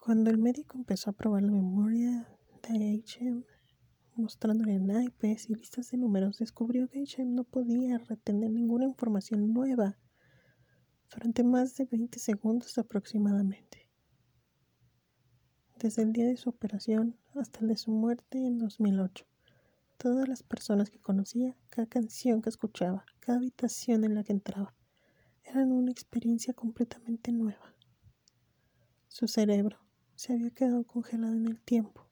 Cuando 0.00 0.30
el 0.30 0.38
médico 0.38 0.76
empezó 0.76 1.10
a 1.10 1.12
probar 1.12 1.44
la 1.44 1.52
memoria 1.52 2.28
de 2.68 3.04
HM, 3.06 3.44
mostrándole 4.16 4.80
naipes 4.80 5.48
y 5.48 5.54
listas 5.54 5.92
de 5.92 5.98
números, 5.98 6.38
descubrió 6.38 6.88
que 6.88 7.04
HM 7.04 7.32
no 7.36 7.44
podía 7.44 7.98
retener 7.98 8.50
ninguna 8.50 8.86
información 8.86 9.52
nueva 9.52 9.98
durante 11.14 11.44
más 11.44 11.76
de 11.76 11.84
20 11.84 12.18
segundos 12.18 12.76
aproximadamente 12.76 13.77
desde 15.78 16.02
el 16.02 16.12
día 16.12 16.26
de 16.26 16.36
su 16.36 16.50
operación 16.50 17.16
hasta 17.34 17.60
el 17.60 17.68
de 17.68 17.76
su 17.76 17.92
muerte 17.92 18.38
en 18.38 18.58
2008. 18.58 19.24
Todas 19.96 20.28
las 20.28 20.42
personas 20.42 20.90
que 20.90 20.98
conocía, 20.98 21.56
cada 21.70 21.86
canción 21.86 22.42
que 22.42 22.48
escuchaba, 22.48 23.04
cada 23.20 23.38
habitación 23.38 24.04
en 24.04 24.14
la 24.16 24.24
que 24.24 24.32
entraba, 24.32 24.74
eran 25.44 25.70
una 25.70 25.92
experiencia 25.92 26.52
completamente 26.52 27.30
nueva. 27.30 27.74
Su 29.06 29.28
cerebro 29.28 29.78
se 30.16 30.32
había 30.32 30.50
quedado 30.50 30.84
congelado 30.84 31.34
en 31.34 31.46
el 31.46 31.60
tiempo. 31.60 32.06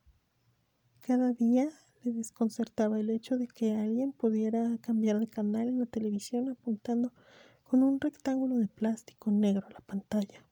Cada 1.00 1.33
día 1.33 1.68
le 2.05 2.12
desconcertaba 2.12 3.00
el 3.00 3.11
hecho 3.11 3.37
de 3.37 3.48
que 3.48 3.74
alguien 3.74 4.12
pudiera 4.12 4.79
cambiar 4.79 5.18
de 5.18 5.29
canal 5.29 5.68
en 5.68 5.81
la 5.81 5.87
televisión 5.87 6.48
apuntando 6.48 7.12
con 7.64 7.83
un 7.83 8.00
rectángulo 8.00 8.59
de 8.59 8.68
plástico 8.68 9.33
negro 9.33 9.66
a 9.66 9.72
la 9.72 9.81
pantalla 9.81 10.45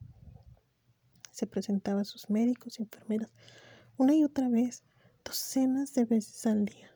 se 1.35 1.47
presentaba 1.47 2.03
a 2.03 2.05
sus 2.05 2.31
médicos 2.31 2.79
y 2.79 2.83
enfermeras 2.83 3.31
una 3.97 4.15
y 4.15 4.25
otra 4.25 4.49
vez, 4.49 4.85
docenas 5.25 5.95
de 5.95 6.05
veces 6.05 6.47
al 6.47 6.65
día. 6.65 6.91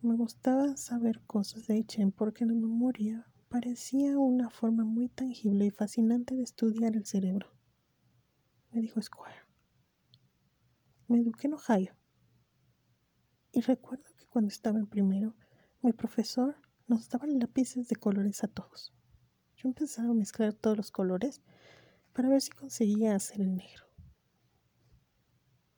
Me 0.00 0.16
gustaba 0.16 0.76
saber 0.76 1.20
cosas 1.26 1.66
de 1.66 1.84
Chen 1.84 2.10
porque 2.10 2.46
la 2.46 2.54
memoria 2.54 3.26
parecía 3.48 4.18
una 4.18 4.48
forma 4.50 4.84
muy 4.84 5.08
tangible 5.08 5.66
y 5.66 5.70
fascinante 5.70 6.34
de 6.34 6.42
estudiar 6.42 6.96
el 6.96 7.04
cerebro. 7.04 7.48
Me 8.72 8.80
dijo 8.80 9.00
Squire. 9.02 9.42
Me 11.08 11.18
eduqué 11.18 11.48
en 11.48 11.54
Ohio. 11.54 11.96
Y 13.52 13.60
recuerdo 13.60 14.04
que 14.16 14.26
cuando 14.26 14.48
estaba 14.48 14.78
en 14.78 14.86
primero, 14.86 15.34
mi 15.82 15.92
profesor 15.92 16.56
nos 16.86 17.08
daba 17.08 17.26
lápices 17.26 17.88
de 17.88 17.96
colores 17.96 18.42
a 18.44 18.48
todos. 18.48 18.94
Yo 19.56 19.68
empezaba 19.68 20.10
a 20.10 20.14
mezclar 20.14 20.54
todos 20.54 20.76
los 20.76 20.90
colores 20.90 21.42
para 22.12 22.28
ver 22.28 22.40
si 22.40 22.50
conseguía 22.50 23.14
hacer 23.14 23.40
el 23.40 23.56
negro. 23.56 23.84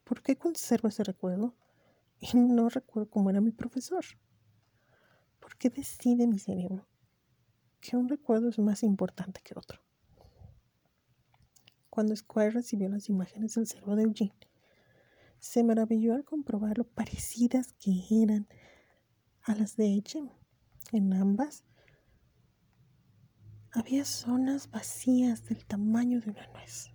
¿Por 0.05 0.23
qué 0.23 0.37
conservo 0.37 0.89
ese 0.89 1.05
recuerdo? 1.05 1.55
Y 2.21 2.29
no 2.37 2.69
recuerdo 2.69 3.11
cómo 3.11 3.31
era 3.31 3.41
mi 3.41 3.53
profesor. 3.53 4.05
¿Por 5.41 5.57
qué 5.57 5.71
decide 5.71 6.27
mi 6.27 6.39
cerebro 6.39 6.87
que 7.81 7.97
un 7.97 8.09
recuerdo 8.09 8.49
es 8.49 8.59
más 8.59 8.83
importante 8.83 9.41
que 9.43 9.55
otro? 9.57 9.81
Cuando 11.91 12.15
Squire 12.15 12.51
recibió 12.51 12.89
las 12.89 13.09
imágenes 13.09 13.55
del 13.55 13.67
cerebro 13.67 13.97
de 13.97 14.05
Eugene, 14.05 14.35
se 15.39 15.65
maravilló 15.65 16.15
al 16.15 16.25
comprobar 16.25 16.79
lo 16.79 16.85
parecidas 16.85 17.73
que 17.75 17.93
eran 18.23 18.47
a 19.43 19.55
las 19.57 19.77
de 19.77 19.99
H. 19.99 20.23
En 20.93 21.13
ambas 21.13 21.65
había 23.73 24.05
zonas 24.05 24.71
vacías 24.71 25.45
del 25.47 25.65
tamaño 25.65 26.21
de 26.21 26.31
una 26.31 26.47
nuez. 26.49 26.93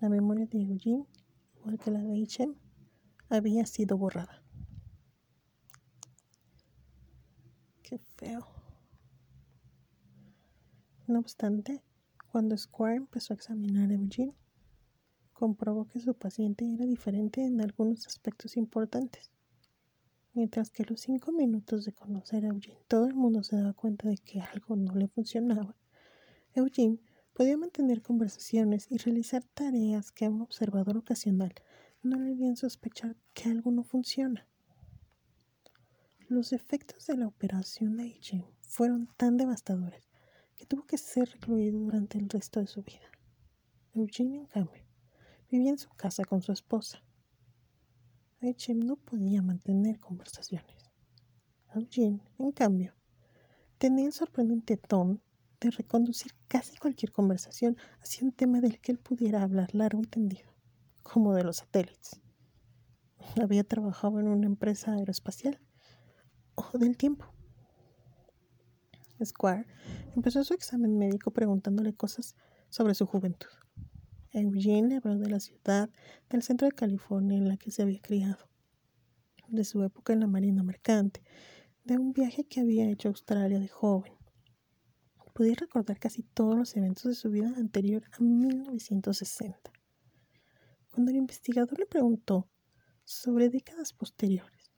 La 0.00 0.08
memoria 0.08 0.46
de 0.46 0.62
Eugene 0.62 1.06
igual 1.62 1.78
que 1.78 1.90
la 1.90 2.00
de 2.00 2.22
H.M., 2.22 2.54
había 3.28 3.66
sido 3.66 3.96
borrada. 3.96 4.42
Qué 7.82 7.98
feo. 7.98 8.46
No 11.06 11.20
obstante, 11.20 11.82
cuando 12.30 12.56
Squire 12.56 12.96
empezó 12.96 13.32
a 13.32 13.36
examinar 13.36 13.90
a 13.90 13.94
Eugene, 13.94 14.34
comprobó 15.32 15.86
que 15.86 16.00
su 16.00 16.14
paciente 16.14 16.72
era 16.72 16.84
diferente 16.84 17.44
en 17.44 17.60
algunos 17.60 18.06
aspectos 18.06 18.56
importantes. 18.56 19.30
Mientras 20.34 20.70
que 20.70 20.82
a 20.82 20.86
los 20.88 21.00
cinco 21.00 21.30
minutos 21.30 21.84
de 21.84 21.92
conocer 21.92 22.44
a 22.44 22.48
Eugene 22.48 22.84
todo 22.88 23.06
el 23.06 23.14
mundo 23.14 23.42
se 23.42 23.56
daba 23.56 23.74
cuenta 23.74 24.08
de 24.08 24.16
que 24.16 24.40
algo 24.40 24.76
no 24.76 24.94
le 24.94 25.08
funcionaba, 25.08 25.76
Eugene 26.54 27.00
podía 27.34 27.58
mantener 27.58 28.00
conversaciones 28.00 28.86
y 28.90 28.96
realizar 28.96 29.44
tareas 29.44 30.10
que 30.10 30.24
a 30.24 30.30
un 30.30 30.40
observador 30.40 30.96
ocasional 30.96 31.54
no 32.02 32.18
le 32.18 32.32
harían 32.32 32.56
sospechar 32.56 33.16
que 33.34 33.50
algo 33.50 33.70
no 33.70 33.84
funciona. 33.84 34.46
Los 36.28 36.54
efectos 36.54 37.06
de 37.06 37.18
la 37.18 37.26
operación 37.26 37.98
de 37.98 38.06
Eugene 38.16 38.56
fueron 38.66 39.08
tan 39.18 39.36
devastadores 39.36 40.08
que 40.56 40.64
tuvo 40.64 40.84
que 40.84 40.96
ser 40.96 41.28
recluido 41.28 41.78
durante 41.78 42.16
el 42.16 42.28
resto 42.28 42.60
de 42.60 42.66
su 42.66 42.82
vida. 42.82 43.10
Eugene, 43.94 44.38
en 44.38 44.46
cambio, 44.46 44.82
vivía 45.50 45.70
en 45.70 45.78
su 45.78 45.90
casa 45.90 46.24
con 46.24 46.40
su 46.40 46.52
esposa. 46.52 47.02
H.M. 48.42 48.84
no 48.84 48.96
podía 48.96 49.40
mantener 49.40 50.00
conversaciones. 50.00 50.90
Eugene, 51.74 52.20
en 52.38 52.50
cambio, 52.50 52.92
tenía 53.78 54.06
el 54.06 54.12
sorprendente 54.12 54.76
tono 54.76 55.20
de 55.60 55.70
reconducir 55.70 56.32
casi 56.48 56.76
cualquier 56.76 57.12
conversación 57.12 57.76
hacia 58.00 58.24
un 58.24 58.32
tema 58.32 58.60
del 58.60 58.80
que 58.80 58.90
él 58.90 58.98
pudiera 58.98 59.42
hablar 59.42 59.72
largo 59.76 60.02
y 60.02 60.06
tendido, 60.06 60.52
como 61.04 61.34
de 61.34 61.44
los 61.44 61.58
satélites. 61.58 62.20
Había 63.40 63.62
trabajado 63.62 64.18
en 64.18 64.26
una 64.26 64.46
empresa 64.46 64.92
aeroespacial 64.92 65.60
o 66.56 66.78
del 66.78 66.96
tiempo. 66.96 67.26
Square 69.24 69.66
empezó 70.16 70.42
su 70.42 70.52
examen 70.52 70.98
médico 70.98 71.30
preguntándole 71.30 71.94
cosas 71.94 72.34
sobre 72.70 72.96
su 72.96 73.06
juventud. 73.06 73.50
Eugene 74.32 74.88
le 74.88 74.96
habló 74.96 75.18
de 75.18 75.28
la 75.28 75.40
ciudad 75.40 75.90
del 76.30 76.42
centro 76.42 76.66
de 76.66 76.74
California 76.74 77.36
en 77.36 77.48
la 77.48 77.58
que 77.58 77.70
se 77.70 77.82
había 77.82 78.00
criado, 78.00 78.48
de 79.48 79.64
su 79.64 79.82
época 79.82 80.14
en 80.14 80.20
la 80.20 80.26
marina 80.26 80.62
mercante, 80.62 81.22
de 81.84 81.98
un 81.98 82.12
viaje 82.12 82.44
que 82.44 82.60
había 82.60 82.88
hecho 82.88 83.08
a 83.08 83.10
Australia 83.10 83.58
de 83.58 83.68
joven. 83.68 84.14
Podía 85.34 85.54
recordar 85.54 85.98
casi 85.98 86.22
todos 86.22 86.56
los 86.56 86.76
eventos 86.76 87.04
de 87.04 87.14
su 87.14 87.30
vida 87.30 87.52
anterior 87.56 88.04
a 88.12 88.22
1960. 88.22 89.72
Cuando 90.90 91.10
el 91.10 91.16
investigador 91.16 91.78
le 91.78 91.86
preguntó 91.86 92.48
sobre 93.04 93.48
décadas 93.48 93.92
posteriores, 93.92 94.72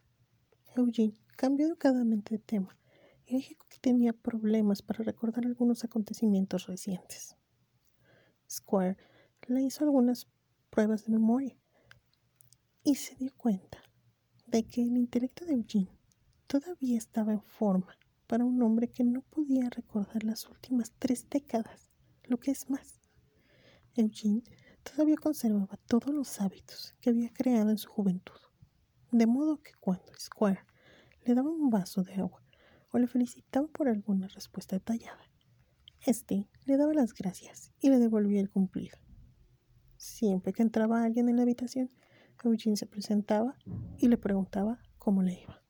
Eugene 0.77 1.14
cambió 1.37 1.67
educadamente 1.67 2.37
de 2.37 2.38
tema 2.40 2.77
y 3.27 3.37
dijo 3.37 3.67
que 3.69 3.79
tenía 3.79 4.12
problemas 4.12 4.83
para 4.83 5.05
recordar 5.05 5.45
algunos 5.47 5.85
acontecimientos 5.85 6.67
recientes. 6.67 7.37
Square 8.49 8.97
le 9.48 9.62
hizo 9.62 9.85
algunas 9.85 10.28
pruebas 10.70 11.04
de 11.04 11.12
memoria 11.12 11.57
y 12.83 12.96
se 12.96 13.14
dio 13.16 13.33
cuenta 13.37 13.83
de 14.46 14.64
que 14.64 14.83
el 14.83 14.96
intelecto 14.96 15.44
de 15.44 15.54
Eugene 15.54 15.98
todavía 16.46 16.98
estaba 16.98 17.33
en 17.33 17.42
forma 17.42 17.96
para 18.26 18.44
un 18.44 18.62
hombre 18.62 18.88
que 18.88 19.04
no 19.04 19.22
podía 19.22 19.68
recordar 19.70 20.24
las 20.24 20.48
últimas 20.48 20.92
tres 20.98 21.28
décadas, 21.28 21.90
lo 22.24 22.38
que 22.38 22.50
es 22.50 22.70
más. 22.70 23.00
Eugene 23.94 24.42
todavía 24.83 25.16
conservaba 25.16 25.78
todos 25.87 26.14
los 26.14 26.40
hábitos 26.40 26.94
que 27.00 27.11
había 27.11 27.33
creado 27.33 27.70
en 27.70 27.78
su 27.78 27.90
juventud, 27.90 28.40
de 29.12 29.26
modo 29.26 29.62
que 29.62 29.72
cuando 29.80 30.12
Square 30.18 30.64
le 31.24 31.35
daba 31.35 31.50
un 31.50 31.70
vaso 31.70 32.02
de 32.02 32.14
agua 32.14 32.42
o 32.92 32.98
le 32.98 33.07
felicitaba 33.07 33.66
por 33.68 33.88
alguna 33.88 34.28
respuesta 34.28 34.76
detallada, 34.76 35.30
este 36.07 36.48
le 36.66 36.76
daba 36.76 36.92
las 36.92 37.14
gracias 37.14 37.72
y 37.80 37.88
le 37.90 37.98
devolvía 37.98 38.40
el 38.40 38.50
cumplido. 38.50 39.04
Siempre 40.05 40.53
que 40.53 40.61
entraba 40.61 41.03
alguien 41.03 41.31
en 41.31 41.37
la 41.37 41.45
habitación, 41.45 41.90
Eugene 42.45 42.77
se 42.77 42.85
presentaba 42.85 43.57
y 43.97 44.09
le 44.09 44.19
preguntaba 44.19 44.79
cómo 44.99 45.23
le 45.23 45.40
iba. 45.40 45.62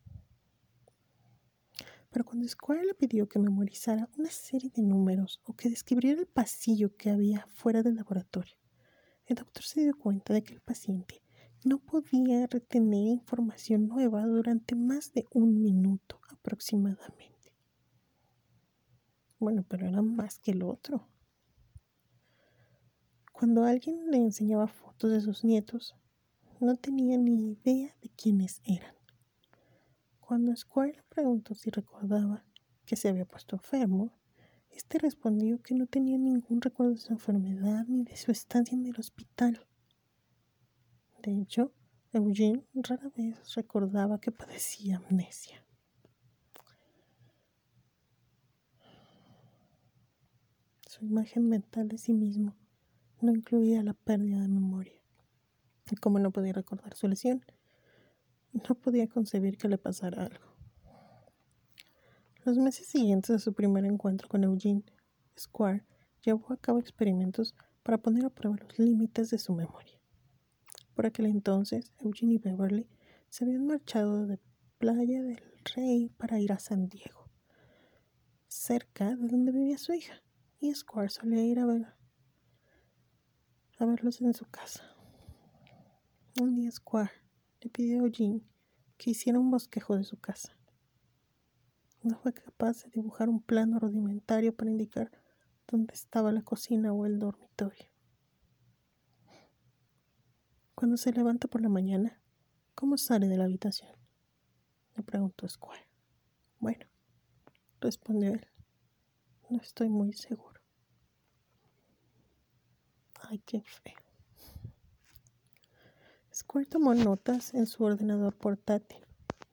Pero 2.10 2.24
cuando 2.24 2.48
Square 2.48 2.84
le 2.84 2.94
pidió 2.94 3.28
que 3.28 3.38
memorizara 3.38 4.10
una 4.18 4.30
serie 4.30 4.72
de 4.74 4.82
números 4.82 5.40
o 5.44 5.54
que 5.54 5.70
describiera 5.70 6.20
el 6.20 6.26
pasillo 6.26 6.96
que 6.96 7.10
había 7.10 7.46
fuera 7.52 7.84
del 7.84 7.94
laboratorio, 7.94 8.56
el 9.26 9.36
doctor 9.36 9.62
se 9.62 9.82
dio 9.82 9.96
cuenta 9.96 10.34
de 10.34 10.42
que 10.42 10.54
el 10.54 10.60
paciente 10.60 11.22
no 11.64 11.78
podía 11.78 12.44
retener 12.48 13.06
información 13.06 13.86
nueva 13.86 14.26
durante 14.26 14.74
más 14.74 15.12
de 15.12 15.28
un 15.30 15.62
minuto 15.62 16.20
aproximadamente. 16.28 17.54
Bueno, 19.38 19.64
pero 19.68 19.86
era 19.86 20.02
más 20.02 20.40
que 20.40 20.50
el 20.50 20.64
otro. 20.64 21.08
Cuando 23.34 23.64
alguien 23.64 24.12
le 24.12 24.18
enseñaba 24.18 24.68
fotos 24.68 25.10
de 25.10 25.20
sus 25.20 25.42
nietos, 25.42 25.96
no 26.60 26.76
tenía 26.76 27.18
ni 27.18 27.50
idea 27.50 27.92
de 28.00 28.08
quiénes 28.10 28.62
eran. 28.64 28.94
Cuando 30.20 30.54
Squire 30.54 30.98
le 30.98 31.02
preguntó 31.02 31.56
si 31.56 31.68
recordaba 31.68 32.44
que 32.86 32.94
se 32.94 33.08
había 33.08 33.24
puesto 33.24 33.56
enfermo, 33.56 34.12
este 34.70 35.00
respondió 35.00 35.60
que 35.60 35.74
no 35.74 35.88
tenía 35.88 36.16
ningún 36.16 36.60
recuerdo 36.60 36.92
de 36.92 37.00
su 37.00 37.12
enfermedad 37.12 37.84
ni 37.88 38.04
de 38.04 38.16
su 38.16 38.30
estancia 38.30 38.78
en 38.78 38.86
el 38.86 38.98
hospital. 39.00 39.66
De 41.20 41.36
hecho, 41.36 41.72
Eugene 42.12 42.64
rara 42.72 43.10
vez 43.16 43.52
recordaba 43.56 44.20
que 44.20 44.30
padecía 44.30 44.98
amnesia. 44.98 45.60
Su 50.86 51.04
imagen 51.04 51.48
mental 51.48 51.88
de 51.88 51.98
sí 51.98 52.12
mismo 52.12 52.54
no 53.24 53.32
incluía 53.32 53.82
la 53.82 53.94
pérdida 53.94 54.40
de 54.40 54.48
memoria. 54.48 55.00
Y 55.90 55.96
como 55.96 56.18
no 56.18 56.30
podía 56.30 56.52
recordar 56.52 56.94
su 56.94 57.08
lesión, 57.08 57.44
no 58.52 58.74
podía 58.74 59.08
concebir 59.08 59.58
que 59.58 59.68
le 59.68 59.78
pasara 59.78 60.24
algo. 60.24 60.54
Los 62.44 62.58
meses 62.58 62.86
siguientes 62.86 63.30
a 63.30 63.38
su 63.38 63.54
primer 63.54 63.84
encuentro 63.84 64.28
con 64.28 64.44
Eugene, 64.44 64.84
Square 65.38 65.84
llevó 66.22 66.52
a 66.52 66.56
cabo 66.56 66.78
experimentos 66.78 67.54
para 67.82 67.98
poner 67.98 68.24
a 68.24 68.30
prueba 68.30 68.56
los 68.56 68.78
límites 68.78 69.30
de 69.30 69.38
su 69.38 69.54
memoria. 69.54 69.98
Por 70.94 71.06
aquel 71.06 71.26
entonces, 71.26 71.92
Eugene 71.98 72.34
y 72.34 72.38
Beverly 72.38 72.88
se 73.28 73.44
habían 73.44 73.66
marchado 73.66 74.26
de 74.26 74.38
Playa 74.78 75.22
del 75.22 75.42
Rey 75.74 76.08
para 76.10 76.38
ir 76.38 76.52
a 76.52 76.58
San 76.58 76.88
Diego, 76.88 77.30
cerca 78.46 79.16
de 79.16 79.28
donde 79.28 79.50
vivía 79.50 79.78
su 79.78 79.92
hija, 79.92 80.22
y 80.60 80.72
Square 80.74 81.08
solía 81.08 81.44
ir 81.44 81.58
a 81.58 81.66
ver 81.66 81.94
verlos 83.84 84.20
en 84.20 84.34
su 84.34 84.46
casa. 84.46 84.82
Un 86.40 86.54
día 86.54 86.70
Square 86.70 87.12
le 87.60 87.70
pidió 87.70 88.00
a 88.00 88.06
Eugene 88.06 88.42
que 88.96 89.10
hiciera 89.10 89.38
un 89.38 89.50
bosquejo 89.50 89.96
de 89.96 90.04
su 90.04 90.18
casa. 90.18 90.56
No 92.02 92.18
fue 92.18 92.32
capaz 92.32 92.84
de 92.84 92.90
dibujar 92.90 93.28
un 93.28 93.40
plano 93.40 93.78
rudimentario 93.78 94.54
para 94.54 94.70
indicar 94.70 95.10
dónde 95.66 95.94
estaba 95.94 96.32
la 96.32 96.42
cocina 96.42 96.92
o 96.92 97.06
el 97.06 97.18
dormitorio. 97.18 97.86
Cuando 100.74 100.96
se 100.96 101.12
levanta 101.12 101.48
por 101.48 101.62
la 101.62 101.68
mañana, 101.68 102.20
¿cómo 102.74 102.98
sale 102.98 103.28
de 103.28 103.38
la 103.38 103.44
habitación? 103.44 103.92
Le 104.96 105.02
preguntó 105.02 105.48
Square. 105.48 105.88
Bueno, 106.58 106.84
respondió 107.80 108.34
él. 108.34 108.46
No 109.48 109.60
estoy 109.60 109.88
muy 109.88 110.12
seguro. 110.12 110.53
Ay, 113.28 113.38
qué 113.46 113.62
feo. 113.62 113.94
Square 116.32 116.66
tomó 116.66 116.94
notas 116.94 117.54
en 117.54 117.66
su 117.66 117.84
ordenador 117.84 118.36
portátil 118.36 118.98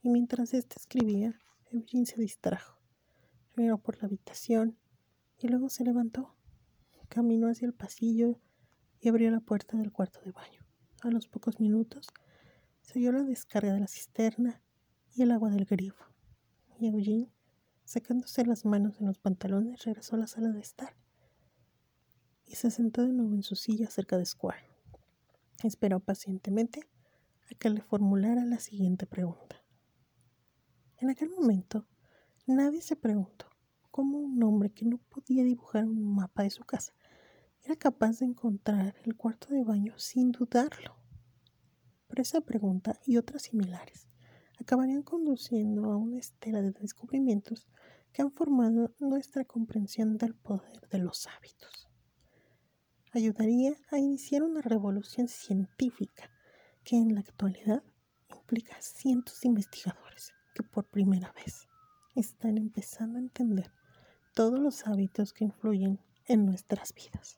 y 0.02 0.10
mientras 0.10 0.54
éste 0.54 0.76
escribía, 0.78 1.40
Eugene 1.72 2.06
se 2.06 2.20
distrajo. 2.20 2.80
Miró 3.56 3.78
por 3.78 3.98
la 4.02 4.08
habitación 4.08 4.78
y 5.38 5.48
luego 5.48 5.70
se 5.70 5.84
levantó. 5.84 6.36
Caminó 7.08 7.48
hacia 7.48 7.66
el 7.66 7.74
pasillo 7.74 8.40
y 9.00 9.10
abrió 9.10 9.32
la 9.32 9.40
puerta 9.40 9.78
del 9.78 9.92
cuarto 9.92 10.20
de 10.22 10.32
baño. 10.32 10.66
A 11.02 11.10
los 11.10 11.28
pocos 11.28 11.60
minutos 11.60 12.08
se 12.82 13.00
oyó 13.00 13.12
la 13.12 13.24
descarga 13.24 13.74
de 13.74 13.80
la 13.80 13.88
cisterna 13.88 14.62
y 15.16 15.22
el 15.22 15.32
agua 15.32 15.50
del 15.50 15.66
grifo. 15.66 16.06
Y 16.78 16.88
Eugene, 16.88 17.32
secándose 17.86 18.46
las 18.46 18.66
manos 18.66 19.00
en 19.00 19.08
los 19.08 19.18
pantalones, 19.18 19.84
regresó 19.86 20.16
a 20.16 20.20
la 20.20 20.28
sala 20.28 20.50
de 20.50 20.62
estar 20.62 21.01
y 22.52 22.56
se 22.56 22.70
sentó 22.70 23.04
de 23.04 23.14
nuevo 23.14 23.34
en 23.34 23.44
su 23.44 23.56
silla 23.56 23.90
cerca 23.90 24.18
de 24.18 24.26
Square. 24.26 24.68
Esperó 25.64 26.02
pacientemente 26.02 26.82
a 27.50 27.56
que 27.56 27.70
le 27.70 27.82
formulara 27.82 28.44
la 28.44 28.60
siguiente 28.60 29.06
pregunta. 29.06 29.64
En 30.98 31.10
aquel 31.10 31.30
momento, 31.30 31.88
nadie 32.46 32.82
se 32.82 32.98
preguntó 32.98 33.46
cómo 33.90 34.18
un 34.18 34.44
hombre 34.44 34.70
que 34.70 34.86
no 34.86 34.98
podía 34.98 35.46
dibujar 35.46 35.86
un 35.86 36.14
mapa 36.14 36.44
de 36.44 36.50
su 36.50 36.66
casa 36.66 36.94
era 37.64 37.78
capaz 37.78 38.20
de 38.20 38.26
encontrar 38.26 38.96
el 39.06 39.16
cuarto 39.16 39.54
de 39.54 39.64
baño 39.64 39.98
sin 39.98 40.34
dudarlo. 40.34 40.98
Pero 42.10 42.22
esa 42.22 42.42
pregunta 42.42 43.00
y 43.06 43.16
otras 43.16 43.44
similares 43.44 44.10
acabarían 44.60 45.04
conduciendo 45.04 45.86
a 45.86 45.96
una 45.96 46.18
estela 46.18 46.62
de 46.62 46.72
descubrimientos 46.72 47.70
que 48.12 48.24
han 48.24 48.32
formado 48.34 48.94
nuestra 49.00 49.46
comprensión 49.46 50.18
del 50.18 50.36
poder 50.36 50.82
de 50.90 50.98
los 50.98 51.28
hábitos. 51.28 51.91
Ayudaría 53.14 53.74
a 53.90 53.98
iniciar 53.98 54.42
una 54.42 54.62
revolución 54.62 55.28
científica 55.28 56.30
que 56.86 56.96
en 56.96 57.14
la 57.14 57.20
actualidad 57.20 57.84
implica 58.30 58.78
a 58.78 58.82
cientos 58.82 59.42
de 59.42 59.50
investigadores 59.50 60.34
que 60.56 60.64
por 60.64 60.86
primera 60.86 61.34
vez 61.34 61.68
están 62.16 62.58
empezando 62.58 63.18
a 63.18 63.22
entender 63.22 63.70
todos 64.34 64.60
los 64.60 64.88
hábitos 64.88 65.34
que 65.34 65.44
influyen 65.44 66.00
en 66.26 66.46
nuestras 66.46 66.94
vidas. 66.94 67.38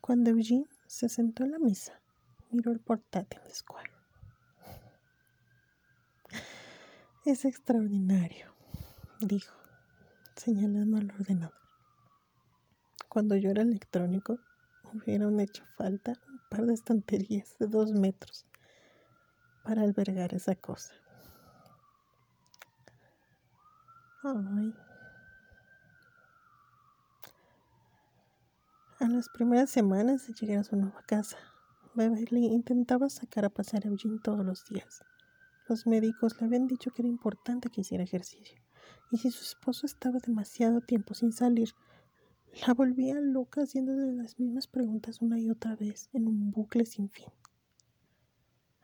Cuando 0.00 0.30
Eugene 0.30 0.68
se 0.86 1.08
sentó 1.08 1.42
en 1.42 1.50
la 1.50 1.58
mesa, 1.58 2.00
miró 2.52 2.70
el 2.70 2.80
portátil 2.80 3.40
de 3.42 3.54
Square. 3.54 3.90
Es 7.24 7.44
extraordinario, 7.44 8.54
dijo, 9.20 9.56
señalando 10.36 10.98
al 10.98 11.10
ordenador. 11.10 11.61
Cuando 13.12 13.36
yo 13.36 13.50
era 13.50 13.60
electrónico, 13.60 14.38
hubieran 14.90 15.38
hecho 15.38 15.64
falta 15.76 16.14
un 16.30 16.40
par 16.48 16.64
de 16.64 16.72
estanterías 16.72 17.58
de 17.58 17.66
dos 17.66 17.92
metros 17.92 18.46
para 19.62 19.82
albergar 19.82 20.32
esa 20.32 20.54
cosa. 20.54 20.94
Ay. 24.22 24.74
A 28.98 29.08
las 29.08 29.28
primeras 29.28 29.68
semanas 29.68 30.26
de 30.26 30.32
llegar 30.32 30.60
a 30.60 30.64
su 30.64 30.76
nueva 30.76 31.02
casa, 31.02 31.36
Beverly 31.92 32.46
intentaba 32.46 33.10
sacar 33.10 33.44
a 33.44 33.50
pasear 33.50 33.84
a 33.84 33.88
Eugene 33.90 34.20
todos 34.24 34.42
los 34.42 34.64
días. 34.64 35.04
Los 35.68 35.86
médicos 35.86 36.40
le 36.40 36.46
habían 36.46 36.66
dicho 36.66 36.90
que 36.90 37.02
era 37.02 37.10
importante 37.10 37.68
que 37.68 37.82
hiciera 37.82 38.04
ejercicio, 38.04 38.58
y 39.10 39.18
si 39.18 39.30
su 39.30 39.44
esposo 39.44 39.84
estaba 39.84 40.18
demasiado 40.18 40.80
tiempo 40.80 41.12
sin 41.12 41.34
salir, 41.34 41.74
la 42.66 42.74
volvía 42.74 43.14
loca 43.20 43.62
haciéndole 43.62 44.12
las 44.12 44.38
mismas 44.38 44.66
preguntas 44.66 45.22
una 45.22 45.40
y 45.40 45.50
otra 45.50 45.74
vez 45.74 46.10
en 46.12 46.28
un 46.28 46.50
bucle 46.50 46.84
sin 46.84 47.08
fin. 47.08 47.28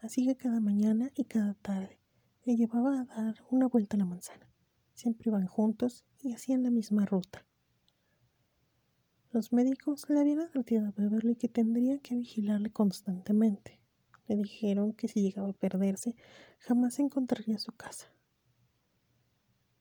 Así 0.01 0.27
que 0.27 0.37
cada 0.37 0.61
mañana 0.61 1.11
y 1.15 1.25
cada 1.25 1.55
tarde 1.55 1.99
le 2.45 2.57
llevaba 2.57 3.01
a 3.11 3.23
dar 3.23 3.45
una 3.51 3.67
vuelta 3.67 3.97
a 3.97 3.99
la 3.99 4.05
manzana. 4.07 4.49
Siempre 4.95 5.31
iban 5.31 5.47
juntos 5.47 6.05
y 6.21 6.33
hacían 6.33 6.63
la 6.63 6.71
misma 6.71 7.05
ruta. 7.05 7.45
Los 9.31 9.53
médicos 9.53 10.09
le 10.09 10.19
habían 10.19 10.41
advertido 10.41 10.87
a 10.87 10.93
Beverly 10.93 11.37
que 11.37 11.49
tendría 11.49 11.99
que 11.99 12.17
vigilarle 12.17 12.71
constantemente. 12.71 13.79
Le 14.27 14.37
dijeron 14.37 14.95
que 14.95 15.09
si 15.09 15.21
llegaba 15.21 15.51
a 15.51 15.53
perderse, 15.53 16.17
jamás 16.59 16.99
encontraría 16.99 17.59
su 17.59 17.73
casa. 17.73 18.07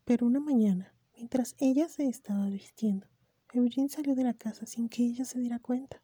Pero 0.03 0.25
una 0.25 0.39
mañana, 0.39 0.93
mientras 1.15 1.55
ella 1.59 1.87
se 1.87 2.07
estaba 2.07 2.49
vistiendo, 2.49 3.07
Eugene 3.53 3.89
salió 3.89 4.13
de 4.15 4.23
la 4.23 4.33
casa 4.33 4.65
sin 4.65 4.89
que 4.89 5.03
ella 5.03 5.25
se 5.25 5.39
diera 5.39 5.59
cuenta. 5.59 6.01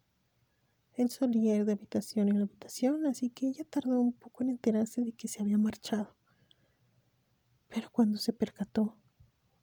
Él 0.94 1.10
solía 1.10 1.56
ir 1.56 1.64
de 1.64 1.72
habitación 1.72 2.28
en 2.28 2.40
habitación, 2.40 3.04
así 3.06 3.30
que 3.30 3.48
ella 3.48 3.64
tardó 3.64 4.00
un 4.00 4.12
poco 4.12 4.42
en 4.42 4.50
enterarse 4.50 5.02
de 5.02 5.12
que 5.12 5.28
se 5.28 5.42
había 5.42 5.58
marchado. 5.58 6.16
Pero 7.68 7.90
cuando 7.90 8.18
se 8.18 8.32
percató, 8.32 8.96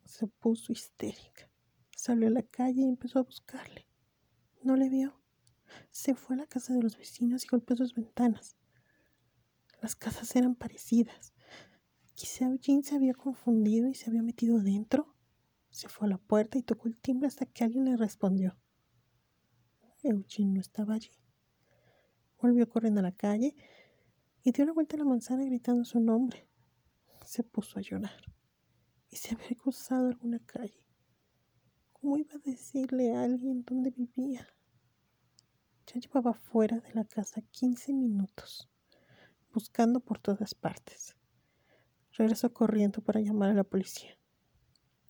se 0.06 0.28
puso 0.28 0.74
histérica. 0.74 1.50
Salió 1.96 2.28
a 2.28 2.32
la 2.32 2.44
calle 2.44 2.82
y 2.82 2.90
empezó 2.90 3.20
a 3.20 3.24
buscarle. 3.24 3.88
No 4.64 4.76
le 4.76 4.90
vio. 4.90 5.22
Se 5.90 6.16
fue 6.16 6.36
a 6.36 6.40
la 6.40 6.48
casa 6.48 6.74
de 6.74 6.82
los 6.82 6.98
vecinos 6.98 7.46
y 7.46 7.48
golpeó 7.48 7.78
sus 7.78 7.96
ventanas. 7.96 8.58
Las 9.82 9.96
casas 9.96 10.36
eran 10.36 10.56
parecidas. 10.56 11.34
Quizá 12.14 12.46
Eugene 12.46 12.84
se 12.84 12.96
había 12.96 13.14
confundido 13.14 13.88
y 13.88 13.96
se 13.96 14.10
había 14.10 14.22
metido 14.22 14.60
dentro. 14.60 15.16
Se 15.72 15.90
fue 15.90 16.08
a 16.08 16.12
la 16.12 16.18
puerta 16.18 16.58
y 16.58 16.64
tocó 16.64 16.88
el 16.88 16.98
timbre 16.98 17.28
hasta 17.28 17.46
que 17.46 17.64
alguien 17.64 17.86
le 17.86 17.98
respondió. 17.98 18.58
Eugene 20.04 20.54
no 20.54 20.62
estaba 20.62 20.96
allí. 20.96 21.12
Volvió 22.40 22.68
corriendo 22.68 23.00
a 23.00 23.04
la 23.04 23.14
calle 23.14 23.56
y 24.44 24.52
dio 24.52 24.66
la 24.66 24.74
vuelta 24.74 24.96
a 24.96 25.00
la 25.00 25.06
manzana 25.06 25.46
gritando 25.46 25.86
su 25.86 26.00
nombre. 26.00 26.48
Se 27.26 27.44
puso 27.44 27.80
a 27.80 27.82
llorar 27.82 28.22
y 29.10 29.16
se 29.16 29.36
había 29.36 29.56
cruzado 29.56 30.08
alguna 30.08 30.40
calle. 30.40 30.84
¿Cómo 31.94 32.18
iba 32.18 32.34
a 32.34 32.40
decirle 32.40 33.16
a 33.16 33.24
alguien 33.24 33.64
dónde 33.64 33.92
vivía? 33.92 34.48
Ya 35.86 36.00
llevaba 36.00 36.34
fuera 36.34 36.80
de 36.80 36.94
la 36.94 37.06
casa 37.06 37.42
15 37.42 37.94
minutos, 37.94 38.70
buscando 39.54 40.00
por 40.00 40.20
todas 40.20 40.56
partes. 40.56 41.16
Regresó 42.14 42.54
corriendo 42.54 43.02
para 43.02 43.22
llamar 43.22 43.52
a 43.52 43.54
la 43.54 43.64
policía. 43.64 44.21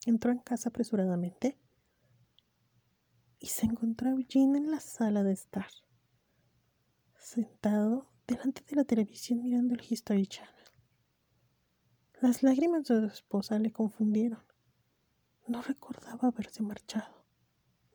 Entró 0.06 0.32
en 0.32 0.40
casa 0.40 0.70
apresuradamente 0.70 1.58
y 3.40 3.48
se 3.48 3.66
encontró 3.66 4.10
Eugene 4.10 4.58
en 4.58 4.72
la 4.72 4.80
sala 4.80 5.24
de 5.24 5.34
estar, 5.34 5.68
sentado 7.18 8.08
delante 8.28 8.64
de 8.68 8.76
la 8.76 8.84
televisión 8.84 9.42
mirando 9.42 9.74
el 9.74 9.82
History 9.88 10.28
Channel. 10.28 10.56
Las 12.22 12.44
lágrimas 12.44 12.84
de 12.84 13.00
su 13.00 13.06
esposa 13.08 13.58
le 13.58 13.72
confundieron. 13.72 14.44
No 15.48 15.62
recordaba 15.64 16.28
haberse 16.28 16.62
marchado. 16.62 17.26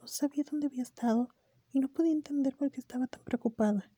No 0.01 0.09
sabía 0.09 0.45
dónde 0.51 0.67
había 0.67 0.83
estado 0.83 1.29
y 1.73 1.79
no 1.79 1.89
podía 1.89 2.13
entender 2.13 2.57
por 2.57 2.71
qué 2.71 2.81
estaba 2.81 3.07
tan 3.07 3.23
preocupada. 3.23 3.89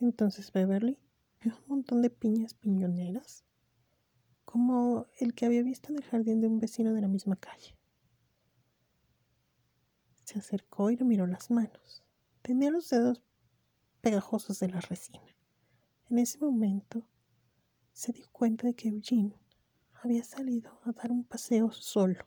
Entonces 0.00 0.50
Beverly 0.50 0.98
vio 1.40 1.56
un 1.56 1.68
montón 1.68 2.02
de 2.02 2.10
piñas 2.10 2.54
piñoneras, 2.54 3.44
como 4.54 5.08
el 5.18 5.34
que 5.34 5.46
había 5.46 5.64
visto 5.64 5.90
en 5.90 5.96
el 5.96 6.04
jardín 6.04 6.40
de 6.40 6.46
un 6.46 6.60
vecino 6.60 6.94
de 6.94 7.00
la 7.00 7.08
misma 7.08 7.34
calle. 7.34 7.76
Se 10.22 10.38
acercó 10.38 10.92
y 10.92 10.96
le 10.96 11.04
miró 11.04 11.26
las 11.26 11.50
manos. 11.50 12.04
Tenía 12.40 12.70
los 12.70 12.88
dedos 12.88 13.20
pegajosos 14.00 14.60
de 14.60 14.68
la 14.68 14.80
resina. 14.80 15.26
En 16.08 16.20
ese 16.20 16.38
momento 16.38 17.04
se 17.92 18.12
dio 18.12 18.28
cuenta 18.30 18.68
de 18.68 18.74
que 18.74 18.90
Eugene 18.90 19.34
había 19.92 20.22
salido 20.22 20.80
a 20.84 20.92
dar 20.92 21.10
un 21.10 21.24
paseo 21.24 21.72
solo. 21.72 22.24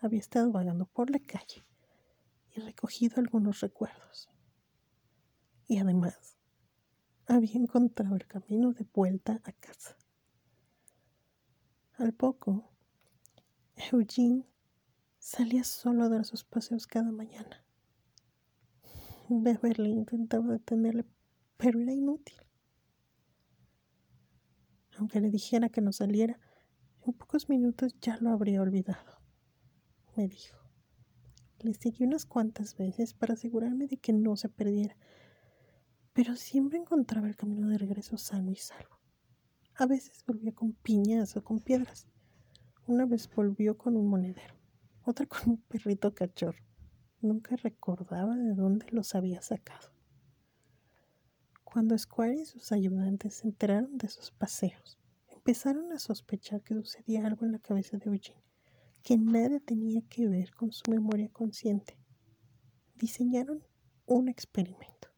Había 0.00 0.18
estado 0.18 0.50
vagando 0.50 0.86
por 0.86 1.08
la 1.08 1.20
calle 1.20 1.64
y 2.50 2.58
recogido 2.62 3.20
algunos 3.20 3.60
recuerdos. 3.60 4.28
Y 5.68 5.78
además, 5.78 6.36
había 7.28 7.54
encontrado 7.54 8.16
el 8.16 8.26
camino 8.26 8.72
de 8.72 8.88
vuelta 8.92 9.40
a 9.44 9.52
casa. 9.52 9.96
Al 11.98 12.12
poco, 12.12 12.70
Eugene 13.90 14.44
salía 15.18 15.64
solo 15.64 16.04
a 16.04 16.08
dar 16.08 16.24
sus 16.24 16.44
paseos 16.44 16.86
cada 16.86 17.10
mañana. 17.10 17.64
Beverly 19.28 19.90
intentaba 19.90 20.52
detenerle, 20.52 21.04
pero 21.56 21.80
era 21.80 21.92
inútil. 21.92 22.36
Aunque 24.96 25.20
le 25.20 25.28
dijera 25.28 25.70
que 25.70 25.80
no 25.80 25.90
saliera, 25.90 26.38
en 27.04 27.14
pocos 27.14 27.48
minutos 27.48 27.96
ya 28.00 28.16
lo 28.18 28.30
habría 28.30 28.62
olvidado, 28.62 29.20
me 30.14 30.28
dijo. 30.28 30.56
Le 31.58 31.74
seguí 31.74 32.04
unas 32.04 32.26
cuantas 32.26 32.76
veces 32.76 33.12
para 33.12 33.34
asegurarme 33.34 33.88
de 33.88 33.96
que 33.96 34.12
no 34.12 34.36
se 34.36 34.48
perdiera, 34.48 34.96
pero 36.12 36.36
siempre 36.36 36.78
encontraba 36.78 37.26
el 37.26 37.34
camino 37.34 37.66
de 37.70 37.78
regreso 37.78 38.18
sano 38.18 38.52
y 38.52 38.56
salvo. 38.56 38.97
A 39.80 39.86
veces 39.86 40.24
volvía 40.26 40.52
con 40.52 40.72
piñas 40.72 41.36
o 41.36 41.44
con 41.44 41.60
piedras. 41.60 42.08
Una 42.88 43.06
vez 43.06 43.32
volvió 43.32 43.78
con 43.78 43.96
un 43.96 44.08
monedero, 44.08 44.56
otra 45.04 45.24
con 45.26 45.50
un 45.50 45.58
perrito 45.58 46.12
cachorro. 46.12 46.64
Nunca 47.20 47.54
recordaba 47.54 48.34
de 48.34 48.54
dónde 48.54 48.86
los 48.90 49.14
había 49.14 49.40
sacado. 49.40 49.92
Cuando 51.62 51.96
Squire 51.96 52.40
y 52.40 52.44
sus 52.44 52.72
ayudantes 52.72 53.34
se 53.34 53.46
enteraron 53.46 53.96
de 53.98 54.08
sus 54.08 54.32
paseos, 54.32 54.98
empezaron 55.28 55.92
a 55.92 56.00
sospechar 56.00 56.60
que 56.62 56.74
sucedía 56.74 57.24
algo 57.24 57.46
en 57.46 57.52
la 57.52 57.60
cabeza 57.60 57.98
de 57.98 58.06
Eugene, 58.06 58.42
que 59.04 59.16
nada 59.16 59.60
tenía 59.60 60.02
que 60.08 60.26
ver 60.26 60.52
con 60.56 60.72
su 60.72 60.90
memoria 60.90 61.28
consciente. 61.28 61.96
Diseñaron 62.96 63.62
un 64.06 64.28
experimento. 64.28 65.08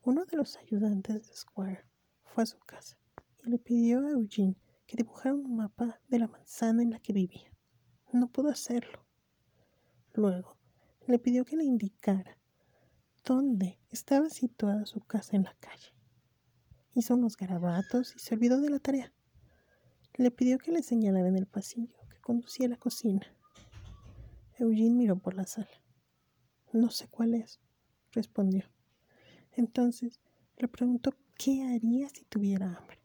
Uno 0.00 0.24
de 0.24 0.38
los 0.38 0.56
ayudantes 0.56 1.28
de 1.28 1.36
Square 1.36 1.84
fue 2.24 2.44
a 2.44 2.46
su 2.46 2.58
casa 2.60 3.01
y 3.44 3.50
le 3.50 3.58
pidió 3.58 4.06
a 4.06 4.10
Eugene 4.10 4.56
que 4.86 4.96
dibujara 4.96 5.34
un 5.34 5.56
mapa 5.56 6.00
de 6.08 6.18
la 6.18 6.28
manzana 6.28 6.82
en 6.82 6.90
la 6.90 7.00
que 7.00 7.12
vivía. 7.12 7.52
No 8.12 8.30
pudo 8.30 8.50
hacerlo. 8.50 9.06
Luego 10.14 10.58
le 11.06 11.18
pidió 11.18 11.44
que 11.44 11.56
le 11.56 11.64
indicara 11.64 12.38
dónde 13.24 13.78
estaba 13.90 14.28
situada 14.30 14.86
su 14.86 15.00
casa 15.00 15.36
en 15.36 15.44
la 15.44 15.54
calle 15.60 15.92
hizo 16.94 17.14
unos 17.14 17.36
garabatos 17.36 18.14
y 18.14 18.18
se 18.18 18.34
olvidó 18.34 18.60
de 18.60 18.70
la 18.70 18.78
tarea. 18.78 19.12
Le 20.14 20.30
pidió 20.30 20.58
que 20.58 20.72
le 20.72 20.82
señalara 20.82 21.28
en 21.28 21.36
el 21.36 21.46
pasillo 21.46 21.96
que 22.10 22.20
conducía 22.20 22.66
a 22.66 22.70
la 22.70 22.76
cocina. 22.76 23.26
Eugene 24.58 24.94
miró 24.94 25.18
por 25.18 25.34
la 25.34 25.46
sala. 25.46 25.70
No 26.72 26.90
sé 26.90 27.08
cuál 27.08 27.34
es, 27.34 27.60
respondió. 28.12 28.64
Entonces 29.52 30.20
Le 30.58 30.68
preguntó 30.68 31.12
qué 31.36 31.64
haría 31.64 32.08
si 32.10 32.24
tuviera 32.24 32.76
hambre. 32.76 33.01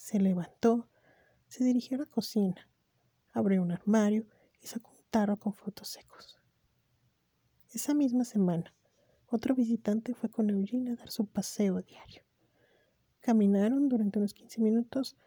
Se 0.00 0.18
levantó, 0.18 0.88
se 1.46 1.62
dirigió 1.62 1.98
a 1.98 2.00
la 2.00 2.06
cocina, 2.06 2.68
abrió 3.32 3.62
un 3.62 3.70
armario 3.70 4.26
y 4.62 4.66
sacó 4.66 4.92
un 4.92 5.04
tarro 5.10 5.36
con 5.36 5.52
frutos 5.52 5.88
secos. 5.88 6.40
Esa 7.70 7.92
misma 7.92 8.24
semana, 8.24 8.74
otro 9.26 9.54
visitante 9.54 10.14
fue 10.14 10.30
con 10.30 10.48
Eugene 10.48 10.92
a 10.92 10.96
dar 10.96 11.10
su 11.10 11.26
paseo 11.26 11.82
diario. 11.82 12.22
Caminaron 13.20 13.90
durante 13.90 14.18
unos 14.18 14.32
15 14.32 14.62
minutos 14.62 15.18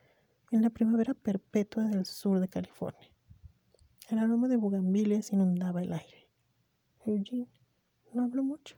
en 0.51 0.63
la 0.63 0.71
primavera 0.71 1.13
perpetua 1.13 1.83
del 1.83 2.07
sur 2.07 2.39
de 2.39 2.49
California. 2.49 3.11
El 4.09 4.17
aroma 4.17 4.47
de 4.47 4.57
bugambilias 4.57 5.31
inundaba 5.31 5.83
el 5.83 5.93
aire. 5.93 6.31
Eugene 7.05 7.47
no 8.11 8.23
habló 8.23 8.43
mucho, 8.43 8.75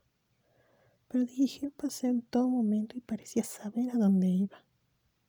pero 1.07 1.23
dirigió 1.23 1.69
el 1.69 1.73
paseo 1.73 2.09
en 2.09 2.21
todo 2.21 2.49
momento 2.49 2.97
y 2.97 3.01
parecía 3.01 3.45
saber 3.45 3.91
a 3.91 3.97
dónde 3.97 4.27
iba. 4.27 4.64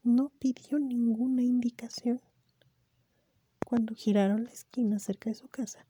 No 0.06 0.28
pidió 0.38 0.78
ninguna 0.78 1.42
indicación. 1.42 2.20
Cuando 3.66 3.92
giraron 3.96 4.44
la 4.44 4.50
esquina 4.50 5.00
cerca 5.00 5.30
de 5.30 5.34
su 5.34 5.48
casa, 5.48 5.84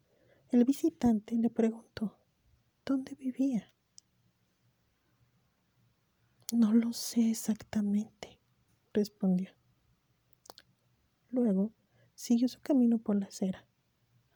el 0.49 0.65
visitante 0.65 1.35
le 1.35 1.51
preguntó 1.51 2.17
dónde 2.87 3.15
vivía. 3.15 3.71
No 6.51 6.73
lo 6.73 6.95
sé 6.95 7.31
exactamente, 7.31 8.41
respondió. 8.95 9.51
Luego 11.29 11.75
siguió 12.15 12.49
su 12.49 12.63
camino 12.63 12.97
por 12.97 13.17
la 13.17 13.27
acera, 13.27 13.67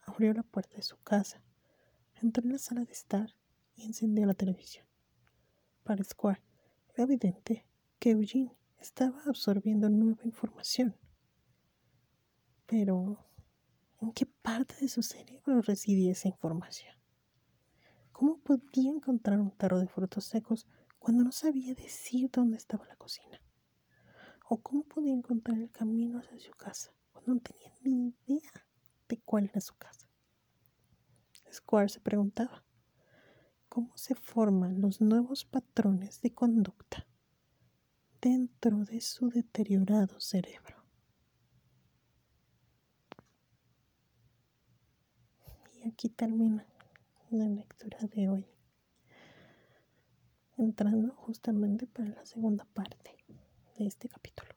abrió 0.01 0.31
la 0.35 0.43
puerta 0.43 0.75
de 0.75 0.83
su 0.83 0.97
casa, 0.97 1.41
entró 2.21 2.43
en 2.43 2.51
la 2.51 2.59
sala 2.59 2.85
de 2.85 2.91
estar 2.91 3.35
y 3.75 3.85
encendió 3.85 4.27
la 4.27 4.35
televisión. 4.35 4.85
Para 5.83 6.03
Square 6.03 6.43
era 6.93 7.05
evidente 7.05 7.65
que 7.97 8.11
Eugene 8.11 8.60
estaba 8.81 9.21
absorbiendo 9.27 9.89
nueva 9.89 10.23
información. 10.25 10.97
Pero, 12.65 13.23
¿en 13.99 14.11
qué 14.11 14.25
parte 14.25 14.75
de 14.81 14.87
su 14.87 15.03
cerebro 15.03 15.61
residía 15.61 16.11
esa 16.11 16.29
información? 16.29 16.95
¿Cómo 18.11 18.39
podía 18.39 18.89
encontrar 18.89 19.39
un 19.39 19.51
tarro 19.51 19.79
de 19.79 19.87
frutos 19.87 20.25
secos 20.25 20.67
cuando 20.97 21.23
no 21.23 21.31
sabía 21.31 21.75
decir 21.75 22.29
dónde 22.31 22.57
estaba 22.57 22.87
la 22.87 22.95
cocina? 22.95 23.39
¿O 24.49 24.57
cómo 24.61 24.83
podía 24.83 25.13
encontrar 25.13 25.59
el 25.59 25.71
camino 25.71 26.19
hacia 26.19 26.39
su 26.39 26.51
casa 26.51 26.91
cuando 27.11 27.35
no 27.35 27.39
tenía 27.39 27.71
ni 27.83 28.15
idea 28.25 28.65
de 29.07 29.21
cuál 29.21 29.45
era 29.45 29.61
su 29.61 29.75
casa? 29.75 30.07
Square 31.51 31.89
se 31.89 31.99
preguntaba, 31.99 32.63
¿cómo 33.69 33.95
se 33.95 34.15
forman 34.15 34.81
los 34.81 35.01
nuevos 35.01 35.45
patrones 35.45 36.21
de 36.21 36.33
conducta 36.33 37.07
dentro 38.21 38.85
de 38.85 39.01
su 39.01 39.29
deteriorado 39.29 40.19
cerebro? 40.19 40.77
Y 45.73 45.87
aquí 45.89 46.09
termina 46.09 46.65
la 47.31 47.45
lectura 47.49 47.97
de 48.13 48.29
hoy, 48.29 48.45
entrando 50.57 51.13
justamente 51.15 51.87
para 51.87 52.09
la 52.09 52.25
segunda 52.25 52.65
parte 52.65 53.17
de 53.77 53.87
este 53.87 54.07
capítulo. 54.07 54.51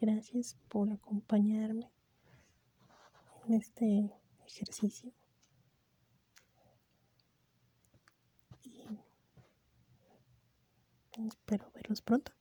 Gracias 0.00 0.56
por 0.68 0.90
acompañarme 0.90 1.92
en 3.46 3.54
este 3.54 4.12
ejercicio. 4.44 5.12
Espero 11.28 11.70
verlos 11.74 12.02
pronto. 12.02 12.32